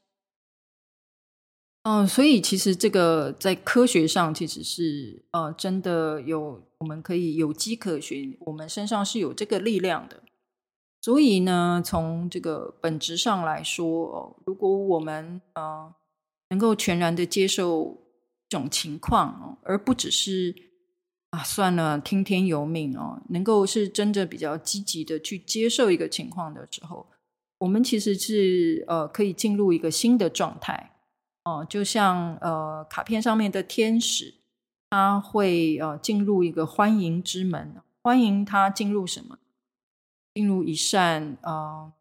[1.84, 10.22] 嗯，所以其实这个在科学上其实是呃真的有，我们可以有迹可循，我们身上是有这个力量的。
[11.02, 15.94] 所以呢，从这个本质上来说，如果我们呃
[16.48, 17.98] 能够全然的接受
[18.48, 20.54] 这种情况，而不只是
[21.28, 27.06] 啊算了听天由命哦，能够是真的比较积极的去接受一个情况的时候，
[27.58, 30.92] 我们其实是呃可以进入一个新的状态。
[31.44, 34.34] 哦，就像呃卡片上面的天使，
[34.88, 39.38] 他会呃进入一个欢迎之门，欢迎他进入什么？
[40.32, 41.92] 进入一扇呃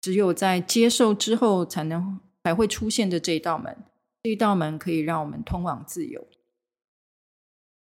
[0.00, 3.76] 只有在接受之后才能才会出现的这一道门。
[4.22, 6.26] 这一道门可以让我们通往自由，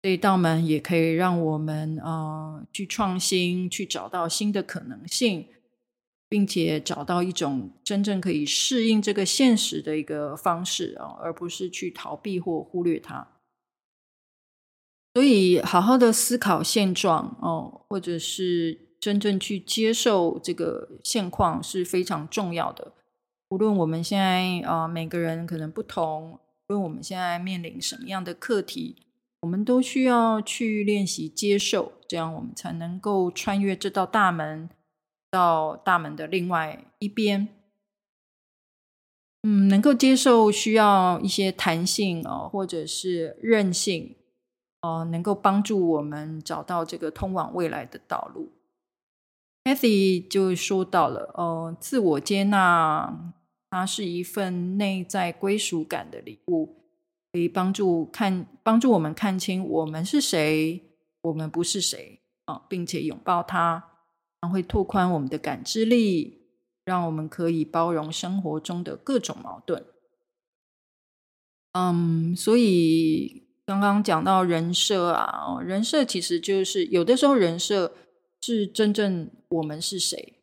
[0.03, 5.49] 这一道门也可以让我们呃去创新，去找到新的可能性。
[6.31, 13.27] 并且找到一种真正可以适应这个现实的一个方式啊，而不是去逃避或忽略它。
[15.14, 22.93] 所以，好好的思考现状哦，或者是真正去接受这个现况是非常重要的。
[23.49, 29.03] 无论我们现在啊，每个人可能不同，无论我们现在面临什么样的课题，
[29.41, 34.70] 我们都需要去练习接受，这样我们才能够穿越这道大门。
[35.31, 37.49] 到大门的另外一边，
[39.43, 44.16] 嗯，能够接受需要一些弹性哦，或者是韧性
[44.83, 48.53] 哦，能够帮助我们找到这个通往未来的道路。
[49.64, 53.35] Kathy 就说到了呃，自我接纳，
[53.70, 56.83] 它是一份内在归属感的礼物，
[57.31, 60.83] 可以帮助看帮助我们看清我们是谁，
[61.20, 63.89] 我们不是谁啊，并且拥抱它，
[64.49, 66.43] 会拓宽我们的感知力，
[66.84, 69.84] 让我们可以包容生活中的各种矛盾。
[71.72, 77.95] 嗯，所以刚刚讲到人设啊，人设其实就是有的时候人设
[78.41, 80.34] 是真正我们是谁，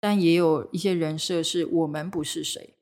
[0.00, 2.74] 但也有一些人设是我们不是谁。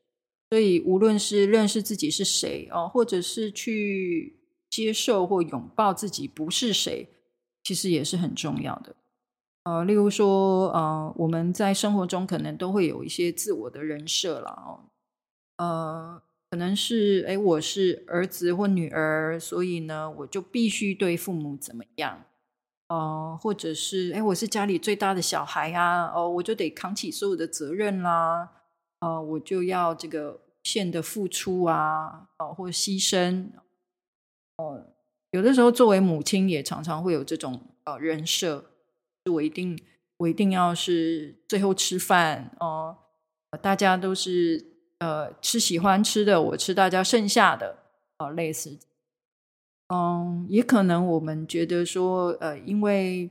[0.49, 7.07] 所以无论是认识自己是谁哦，或者是去接受或拥抱自己不是谁，
[7.63, 8.95] 其实也是很重要的。
[9.63, 14.89] 呃，例如说，呃，我们在生活中可能都会有一些自我的人设了哦，
[15.57, 16.21] 呃。
[16.53, 22.25] 可能是哎，我是儿子或女儿，所以呢，我就必须对父母怎么样？
[22.89, 28.49] 哦、呃，或者是哎，我是家里最大的小孩啊，哦，我就得扛起所有的责任啦，
[28.99, 33.45] 呃，我就要这个无限的付出啊，哦、呃，或牺牲。
[34.57, 34.85] 哦、呃，
[35.31, 38.70] 有的时候作为母亲也常常会有这种呃人设，
[39.29, 39.77] 我一定
[40.17, 42.97] 我一定要是最后吃饭哦、
[43.61, 44.71] 大家都是。
[45.01, 47.75] 呃，吃喜欢吃的，我吃大家剩下的，
[48.17, 48.77] 啊、呃，类似，
[49.87, 53.27] 嗯，也可能我们觉得说，呃，因为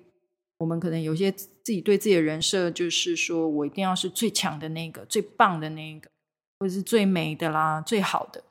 [0.58, 6.10] 我们可能有些自己对自己的人设，就是说我一定要是最强的那个、最棒的那个，
[6.58, 8.42] 或者是最美的啦、最好的。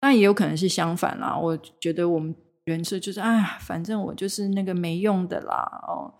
[0.00, 2.34] 那也有可能是相反啦，我觉得我们
[2.64, 6.14] 人设就是，啊，反正我就是那个没用的啦，哦，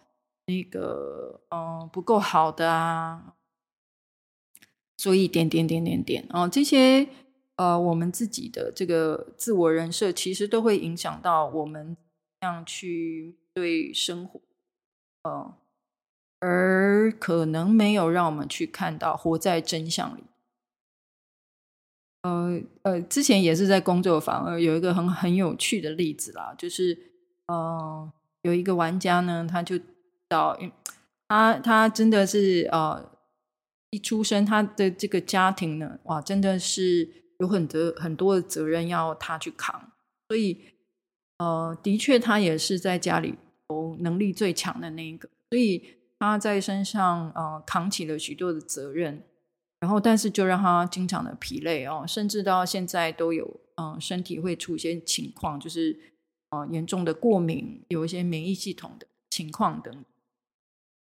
[0.47, 3.35] 那个，嗯，不够好的啊。
[4.97, 7.09] 所以点点点点点哦，这些
[7.57, 11.97] 呃，我们自己的这个自我人设，其实都会影响到我们
[12.41, 14.41] 这样去对生活，
[15.23, 15.55] 呃，
[16.41, 20.25] 而可能没有让我们去看到活在真相里。
[22.25, 26.99] 呃呃，之前也是在工作坊，有一个很很有趣的例子啦，就是
[27.47, 28.13] 呃，
[28.43, 29.79] 有一个玩家呢，他就
[30.29, 30.59] 到，
[31.29, 33.15] 他他真的是呃。
[33.91, 37.09] 一出生，他的这个家庭呢，哇，真的是
[37.39, 39.93] 有很多很多的责任要他去扛，
[40.27, 40.59] 所以，
[41.39, 43.37] 呃，的确，他也是在家里
[43.69, 45.81] 头能力最强的那一个，所以
[46.19, 49.23] 他在身上呃扛起了许多的责任，
[49.85, 55.95] 然后，但是就让他经常的疲累哦，甚至到现在都有嗯、身体会出现情况，就是
[56.49, 60.05] 呃严重的过敏，有一些免疫系统的情况等，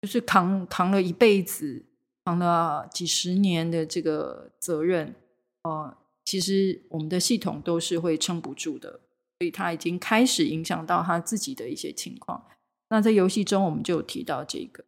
[0.03, 1.87] 就是扛扛了一辈子。
[2.25, 5.17] 扛了几十年的这个责任，
[5.65, 9.01] 呃，其实我们的系统都是会撑不住的，
[9.39, 12.47] 所以他已经开始影响到他自己的一些情况。
[12.91, 14.85] 那在游戏中，我们就提到这个。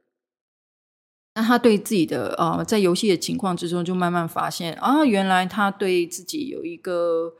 [1.34, 7.34] 那他对自己的呃，在游戏的情况之中，就慢慢发现啊，原来他对自己有一个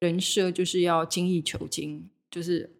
[0.00, 2.78] 人设，就是要精益求精，就是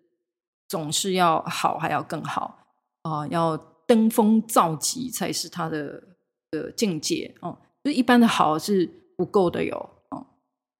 [0.68, 2.66] 总是要好，还要更好
[3.02, 3.56] 啊，要
[3.86, 6.04] 登峰造极才是他的。
[6.50, 8.88] 的境界哦，就一般的好是
[9.18, 10.26] 不够的哟，哦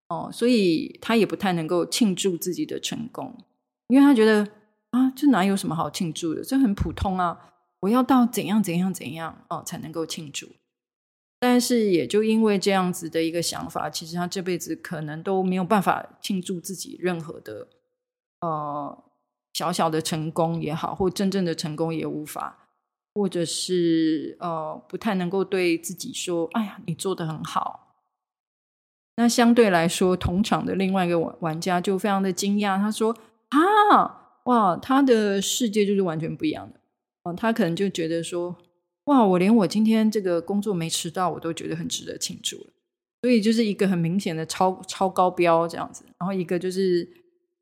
[0.08, 3.36] 哦，所以他也不太能够庆祝自己的成功，
[3.88, 4.50] 因为他觉得
[4.92, 6.42] 啊，这哪有什么好庆祝的？
[6.42, 7.38] 这很普通啊，
[7.80, 10.48] 我要到怎样怎样怎样哦才能够庆祝。
[11.38, 17.68] 但是也就因为这样子的一个想法，其实他这辈子可能都没有办法庆祝自己任何的
[18.40, 19.04] 呃
[19.54, 22.64] 小小的成功也好，或真正的成功也无法。
[23.14, 27.96] 或者是呃，不太能够对自己说：“哎呀，你做的很好。”
[29.16, 33.16] 那相对来说，同场的另外一个玩玩家就非常的惊讶，他说
[33.50, 36.77] ：“啊，哇，他的世界就是完全不一样的。
[37.22, 38.56] 哦，他可能就觉得说
[39.04, 42.70] ：‘哇，我连我今天这个工作没迟到，我都觉得很值得庆祝了。’
[43.22, 47.08] 所以就是一个很明显的超超高标这样子，然后一个就是，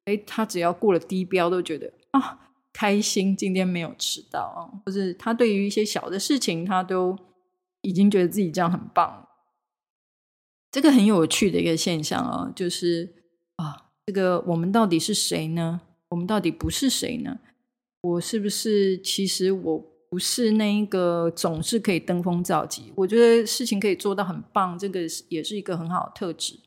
[0.05, 2.41] 哎，他只要过了低标，都觉得啊。”
[2.79, 7.17] 开心今天没有迟到啊，或是他对于一些小的事情，他都
[7.81, 9.27] 已经觉得自己这样很棒。
[10.71, 13.15] 这个很有趣的一个现象啊，就是
[13.57, 15.81] 啊，这个我们到底是谁呢？
[16.11, 17.39] 我们到底不是谁呢？
[18.07, 22.93] 我是不是其实我不是那一个总是可以登峰造极？
[22.97, 26.59] 我觉得事情可以做到很棒，这个也是一个很好的特质。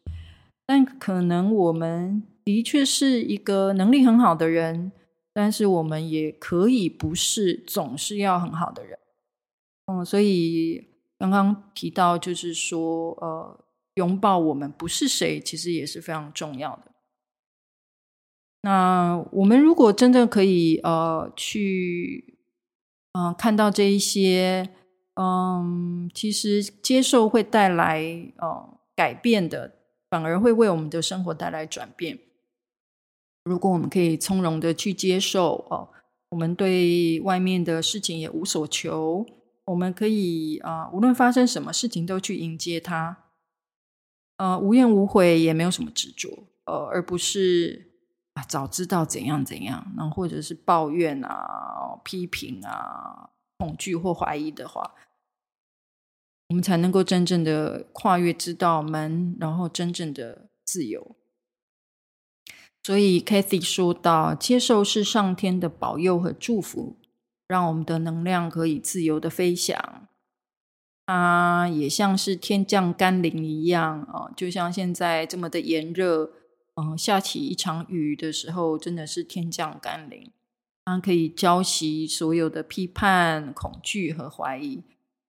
[0.66, 4.92] 但可能我们的确是一个能力很好的人。
[5.32, 9.00] 但是我们也可以不是总是要很好的人，
[9.86, 10.84] 嗯，所以
[11.18, 16.92] 刚刚提到就是说，呃，拥抱我们不是谁，其实也是非常重要的。
[18.62, 22.38] 那我们如果真的可以，呃，去，
[23.14, 24.70] 嗯、呃，看到这一些，
[25.16, 28.02] 嗯，其实接受会带来，
[28.38, 29.76] 呃，改变的
[30.10, 32.20] 反而会为我们的生活带来转变。
[33.46, 35.90] 如果我们可以从容的去接受哦，
[36.30, 39.26] 我们对外面的事情也无所求，
[39.66, 43.30] 我们可以啊、呃，无论发生什么事情都去迎接它，
[44.38, 47.89] 呃，无怨无悔，也没有什么执着，呃，而不是
[48.48, 54.94] 早知道怎样怎样，然后或者是抱怨啊、批评啊、恐惧或怀疑的话，
[56.50, 61.16] 我们才能够真正的跨越这道门，然后真正的自由。
[62.84, 66.98] 所以，Kathy 说到，接受是上天的保佑和祝福，
[67.48, 70.08] 让我们的能量可以自由的飞翔。
[71.06, 76.32] 它也像是天降甘霖一样啊，就像现在这么的炎热，
[76.80, 80.32] 嗯，下起一场雨的时候，真的是天降甘霖。
[80.86, 84.84] 它可以浇熄所有的批判、恐惧和怀疑，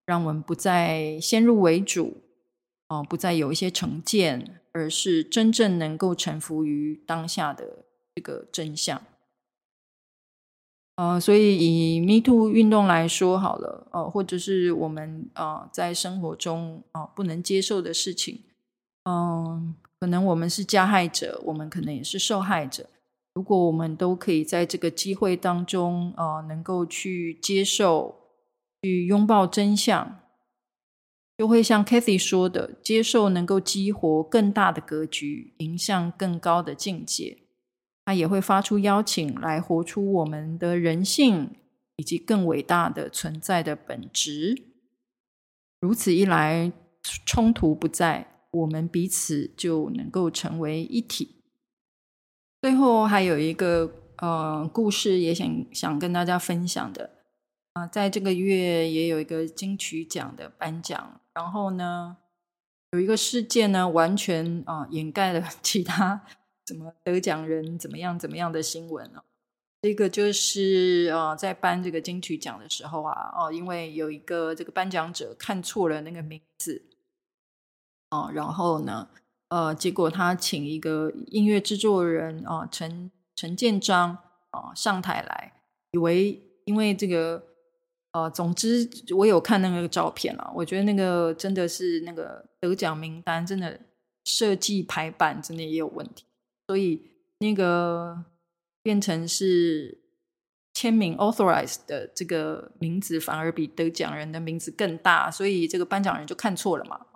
[0.06, 2.22] 让我们不再先入为主，
[2.88, 4.56] 哦，不再有一些成见。
[4.72, 9.02] 而是真正能够臣服于当下的这个真相，
[10.94, 18.44] 呃，所以以 Me Too 运动来说好了，呃，或者是我们啊、在生活中啊、不能接受的事情，
[19.02, 22.88] 嗯、可能我们是加害者，我们可能也是受害者。
[23.34, 28.16] 如果我们都可以在这个机会当中、呃，能够去接受、
[28.82, 30.18] 去拥抱真相。
[31.36, 37.38] 就会像 Kathy 说的，接受能够激活更大的格局，迎向更高的境界。
[38.04, 41.54] 他也会发出邀请，来活出我们的人性
[41.96, 44.64] 以及更伟大的存在的本质。
[45.80, 46.72] 如此一来，
[47.24, 51.36] 冲突不在，我们彼此就能够成为一体。
[52.62, 57.10] 最后还有一个呃故事，也想想跟大家分享的。
[57.74, 62.16] 啊，在这个月也有一个金曲奖的颁奖，然后呢，
[62.90, 66.20] 有一个事件呢，完全啊掩盖了 其他
[66.66, 69.22] 怎么得奖人怎么样怎么样的新闻哦。
[69.82, 76.89] 这个就是啊，在颁这个金曲奖的时候啊，哦，因为有一个这个颁奖者看错了那个名字，
[78.10, 79.08] 哦，然后呢，
[79.48, 84.18] 呃，结果他请一个音乐制作人啊，陈陈建章
[84.50, 85.52] 啊上台来，
[85.92, 87.48] 以为因为这个。
[88.12, 93.78] 呃，总之我有看那个照片了，我觉得那个真的是那个得奖名单真的
[94.24, 96.24] 设计排版真的也有问题，
[96.66, 97.00] 所以
[97.38, 98.24] 那个
[98.82, 100.02] 变成是
[100.74, 107.06] 签名 authorized 的这个名字反而比得奖人的名字更大，所以这个颁奖人就看错了嘛。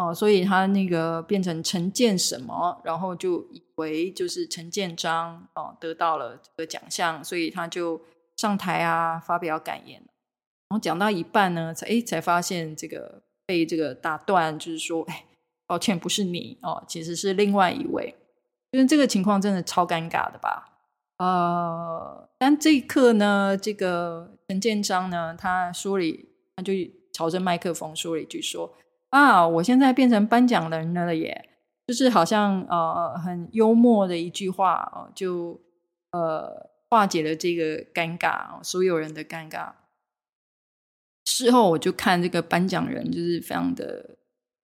[0.00, 8.00] 哦、所以他那个变成陈建什么，然后就以为就是陈建章哦、得到了这个奖项，所以他就。
[8.36, 15.26] 上台啊，发表感言，然后讲到一半呢，才诶才发现这个被这个打断，就是说，哎，
[15.66, 18.14] 抱歉，不是你哦，其实是另外一位，
[18.70, 20.78] 因为这个情况真的超尴尬的吧？
[21.18, 26.04] 呃，但这一刻呢，这个陈建章呢，他说了，
[26.56, 26.72] 他就
[27.12, 28.72] 朝着麦克风说了一句，说
[29.10, 31.50] 啊，我现在变成颁奖人了耶，
[31.86, 35.60] 就是好像呃很幽默的一句话哦，就
[36.12, 36.70] 呃。
[36.92, 39.70] 化解了这个尴尬，所有人的尴尬。
[41.24, 44.16] 事后我就看这个颁奖人，就是非常的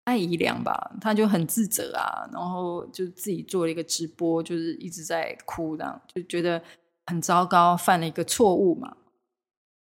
[0.02, 6.60] 爱姨良吧，他就很自责啊，然后就自己做了一个直播，就是一直在哭，这样就觉得
[7.06, 8.96] 很糟糕，犯了一个错误嘛。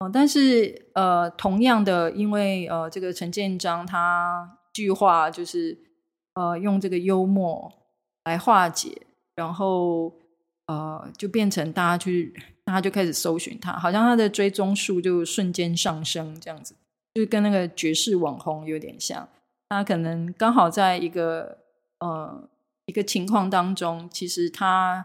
[0.00, 5.78] 哦，但是呃，同样的，因为呃，这个陈建章他句话就是
[6.34, 7.72] 呃，用这个幽默
[8.24, 10.12] 来化解，然后。
[10.66, 12.32] 呃，就变成大家去，
[12.64, 16.76] 大家就开始搜寻他，好像他的追踪数就瞬间上升，这样子，
[17.12, 19.28] 就跟那个爵士网红有点像。
[19.68, 21.58] 他可能刚好在一个
[21.98, 22.48] 呃
[22.86, 25.04] 一个情况当中，其实他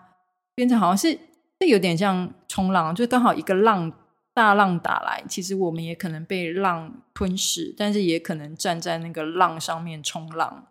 [0.53, 1.17] 变成好像是，
[1.57, 3.91] 这有点像冲浪，就刚好一个浪
[4.36, 10.67] 大浪打来，其实我们也可能被浪吞噬，但是也可能站在那个浪上面冲浪。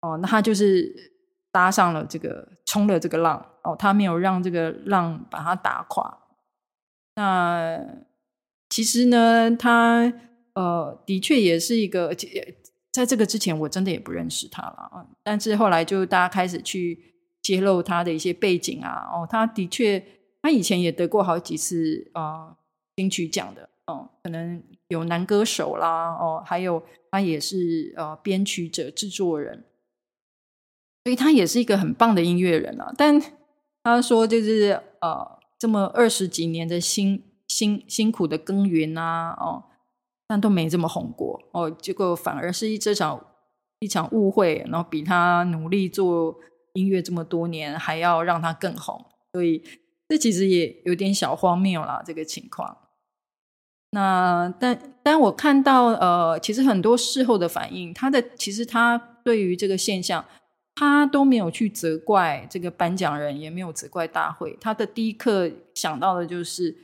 [0.00, 1.10] 哦，那他就是。
[1.52, 6.16] 搭上了这个，冲了这个浪哦，他没有让这个浪把他打垮。
[7.16, 7.76] 那
[8.68, 10.12] 其实呢，他
[10.54, 12.14] 呃，的确也是一个，
[12.92, 15.04] 在这个之前我真的也不认识他了啊。
[15.24, 20.00] 但是后来就大家开始去揭露他的一些背景啊，哦，他的确，
[20.42, 22.56] 他以前也得过好几次啊、
[22.96, 29.64] 金曲奖的哦，可能有男歌手啦，哦，还有他也是呃编曲者、制作人。
[31.02, 33.18] 所以他也是一个很棒的音乐人啊，但
[33.82, 39.64] 他说就是呃，这么二十几年的辛辛辛苦的耕耘啊，哦，
[40.28, 43.26] 但都没这么红过哦，结果反而是一这场
[43.78, 46.38] 一场误会，然后比他努力做
[46.74, 49.62] 音乐这么多年还要让他更红，所以
[50.10, 52.76] 这其实也有点小荒谬啦，这个情况。
[53.92, 60.24] 那但但我看到呃，其实很多事后的反应，他的其实他对于这个现象，
[60.74, 64.58] 他都没有去责怪这个颁奖人，也没有责怪大会。
[64.60, 66.76] 他的第一刻想到的就是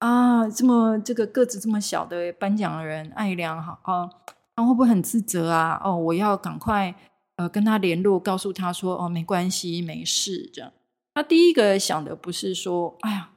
[0.00, 4.10] 啊，这么这个个子这么小的颁奖人艾良，好啊，
[4.56, 5.80] 他会不会很自责啊？
[5.84, 6.92] 哦，我要赶快
[7.36, 10.50] 呃跟他联络，告诉他说哦，没关系，没事。
[10.52, 10.72] 这样，
[11.16, 13.30] 他第一个想的不是说，哎呀，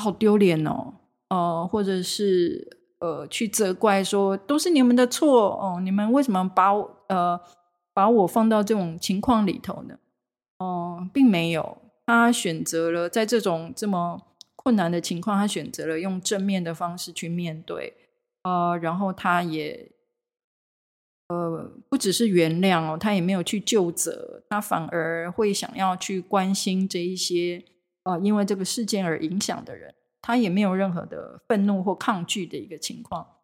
[0.00, 0.94] 好丢脸哦。
[1.28, 7.40] 呃，或者是呃，去责怪说都是你们的错哦，你们为什么把我呃
[7.92, 9.98] 把我放到这种情况里头呢？
[10.58, 14.22] 哦、呃，并没有，他选择了在这种这么
[14.54, 17.94] 困难的情况，他选择了用正面的方式去面对，
[18.44, 19.90] 呃，然后他也
[21.28, 27.64] 呃不只是原谅哦，他也没有去救责，他反而会想要去关心这一些
[28.04, 29.94] 呃因为这个事件而影响的人。
[30.20, 33.36] 他也没有任何的愤怒或抗拒的一个情况，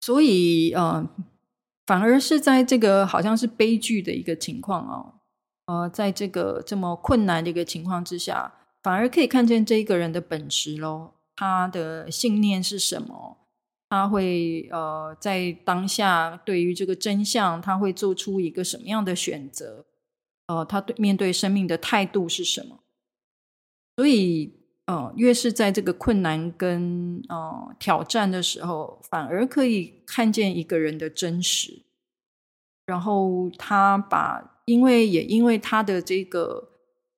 [0.00, 1.08] 所以呃，
[1.86, 5.20] 反而是在这个好像是悲剧的一个情况哦，
[5.66, 8.52] 呃，在这个这么困难的一个情况之下，
[8.82, 13.39] 反而可以看见这一个人的本质喽，他的信念是什么？
[13.90, 19.84] 他会呃，在当下对于这个真相，他会做出一个什么样的选择？
[20.46, 22.80] 呃，他对面对生命的态度是什么？
[23.96, 24.58] 所以。
[24.86, 31.82] 呃，越是在这个困难跟呃挑战的时候，反而可以看见一个人的真实。
[32.86, 36.70] 然后他把，因为也因为他的这个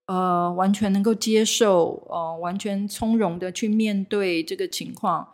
[0.04, 5.26] 呃，完全能够接受，呃，完全从容的去面对这个情况，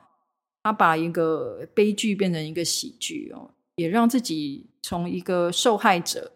[0.68, 6.32] 他把一个悲剧变成一个喜剧哦，也让自己从一个受害者，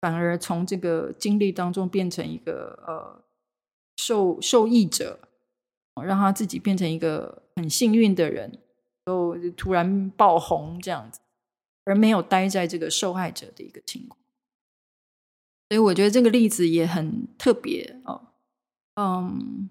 [0.00, 3.22] 反而从这个经历当中变成一个呃
[3.96, 5.20] 受受益者。
[6.04, 8.58] 让他自己变成一个很幸运的人，
[9.06, 11.20] 就突然爆红这样子，
[11.86, 14.20] 而没有待在这个受害者的一个情况。
[15.70, 18.26] 所以我觉得这个例子也很特别哦。
[18.96, 19.70] 嗯，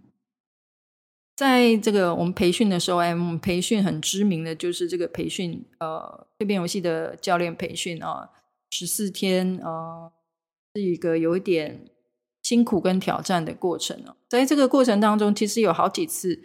[1.35, 8.29] 在这个我们培训的时候，哎，我们培训很知名的就是这个培训，呃，蜕变游戏的教练培训啊，
[8.71, 10.11] 十四天，呃，
[10.73, 11.89] 是一个有一点。
[12.43, 16.39] 辛苦跟挑战的过程哦，在这个过程当中，其实有好几次，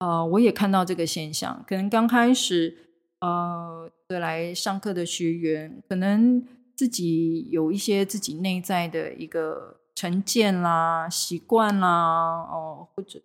[0.00, 1.64] 呃，我也看到这个现象。
[1.68, 2.76] 可能刚开始，
[3.20, 13.22] 呃，来上课的学员，可能自己有一些自己内在的一个成见啦、习惯啦，哦、或者是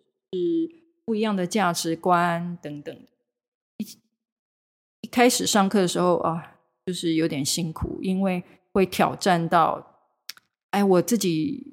[1.04, 2.94] 不一样的价值观等等。
[3.76, 3.86] 一
[5.02, 8.42] 一开始上课的时候啊，就是有点辛苦，因为
[8.72, 9.98] 会挑战到，
[10.70, 11.68] 哎，我自己。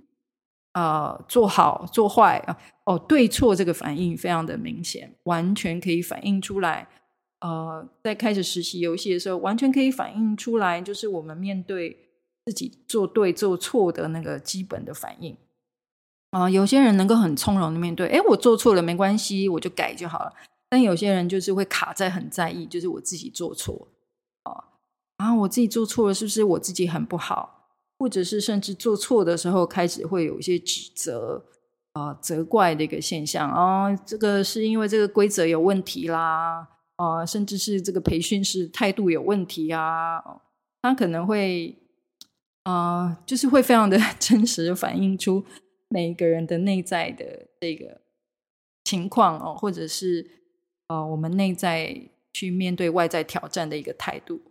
[0.74, 2.56] 呃，做好做坏啊，
[2.86, 6.88] 哦，对错这个反应非常的明显，完全可以反映出来。
[7.40, 11.98] 呃，在开始实习游戏的时候，完全可以反映出来，就是我们面对
[12.46, 15.36] 自己做对做错的那个基本的反应。
[16.32, 20.34] 啊、有些人能够很从容的面对，哎，我做错了没关系，我就改就好了。
[20.70, 23.88] 但有些人就是会卡在很在意，就是我自己做错
[24.44, 24.64] 啊，
[25.18, 27.56] 然后、呃、我自己做错了，是不是我自己很不好？
[27.98, 31.44] 或者是甚至做错的时候，开始会有一些指责
[31.94, 40.22] 啊、责怪的一个现象啊、哦，这个是因为这个规则有问题啦啊、甚至是这个培训师态度有问题啊，
[40.82, 41.76] 他可能会
[42.64, 45.44] 啊、就是会非常的 真实的反映出
[45.90, 48.02] 每一个人的内在的这个
[48.84, 50.30] 情况哦，或者是、
[50.88, 54.42] 呃，我们内在去面对外在挑战的一个态度。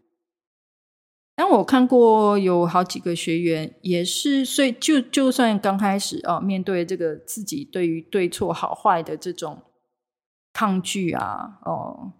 [1.36, 9.62] 当我看过有好几个学员，也是，所以就就算刚开始哦，面对这个自己对于对错好坏的这种
[10.52, 12.12] 抗拒啊，哦，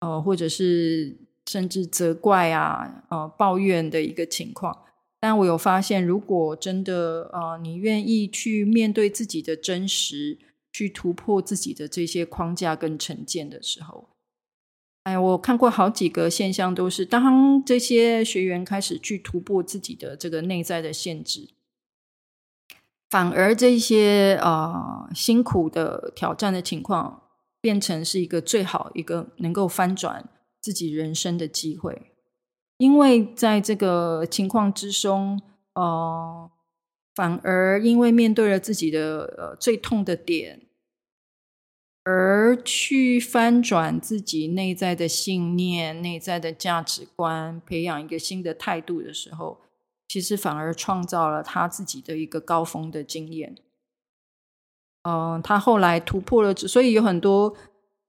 [0.00, 4.85] 呃，或者是甚至责怪啊，呃，抱怨的一个情况。
[5.18, 10.38] 但我有发现，如果真的啊，你愿意去面对自己的真实，
[10.72, 14.10] 去突破自己的这些框架跟成见的时候。
[15.04, 21.50] 哎，我看过好几个现象，都是当这些学员开始去突破自己的这个内在的限制，
[23.08, 27.22] 反而这些啊、呃、辛苦的挑战的情况，
[27.60, 30.28] 变成是一个最好一个能够翻转
[30.60, 32.10] 自己人生的机会，
[32.78, 35.40] 因为在这个情况之中，
[35.74, 36.50] 呃，
[37.14, 40.62] 反而因为面对了自己的呃最痛的点。
[42.08, 49.60] 而去翻转自己内在的信念、内在的价值观，培养一个新的态度的时候，
[50.06, 53.56] 其实反而创造了他自己的一个高峰的经验。
[55.02, 57.56] 嗯、他后来突破了，所以有很多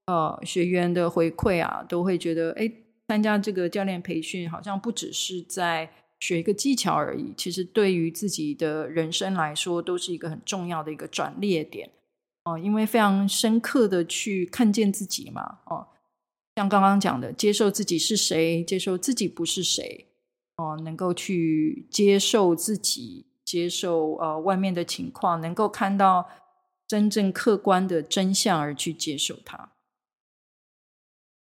[0.05, 2.71] 呃学员的回馈啊，都会觉得，哎，
[3.07, 5.89] 参加这个教练培训，好像不只是在
[6.19, 11.89] 学一个技巧而已，其实对于自己的人生来说，都是一个很重要的一个转捩点。
[12.43, 15.87] 哦，因为非常深刻的去看见自己嘛，哦，
[16.55, 20.07] 像刚刚讲的，接受自己是谁，接受自己不是谁，
[20.55, 26.27] 哦，能够去接受自己，接受呃外面的情况，能够看到
[26.87, 29.73] 真正客观的真相而去接受它。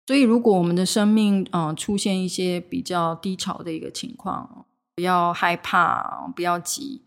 [0.06, 7.02] 所以，如果我们的生命嗯、出现一些比较低潮的一个情况，不要害怕，不要急。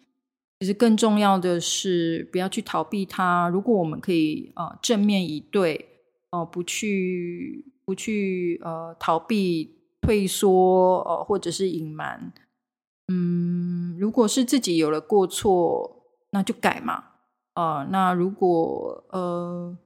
[0.59, 3.47] 其实更重要的是，不要去逃避它。
[3.47, 5.87] 如果我们可以啊、正面以对，
[6.31, 12.33] 哦、不去不去呃逃避、退缩，呃，或者是隐瞒。
[13.07, 17.05] 嗯，如果是自己有了过错，那就改嘛。
[17.53, 19.77] 啊、那如果呃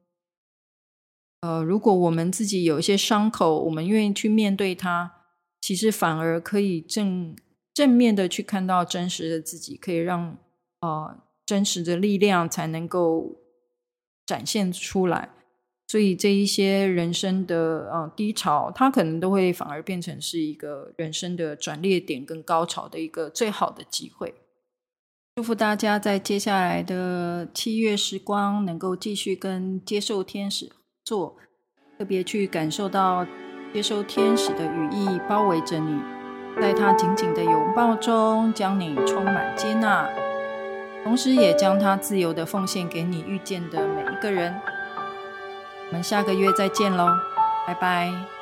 [1.43, 5.11] 呃，如果我们自己有一些伤口，我们愿意去面对它，
[5.59, 7.35] 其实反而可以正
[7.73, 10.37] 正面的去看到真实的自己，可以让。
[10.85, 13.37] 呃，真实的力量才能够
[14.25, 15.29] 展现出来，
[15.87, 24.35] 所以这一些人生的呃低潮，它可能都会反而变成是一个人生的转捩点跟高潮的一个最好的机会。
[25.37, 30.69] 祝福大家在接下来的七月时光，能够继续跟接受天使
[31.03, 31.35] 做，
[31.97, 33.25] 特别去感受到
[33.73, 36.01] 接收天使的羽翼包围着你，
[36.61, 40.09] 在他紧紧的拥抱中，将你充满接纳。
[41.03, 44.55] 同时，也将他自由的奉献给你遇见的每一个人。
[45.89, 47.09] 我们下个月再见喽，
[47.67, 48.32] 拜拜。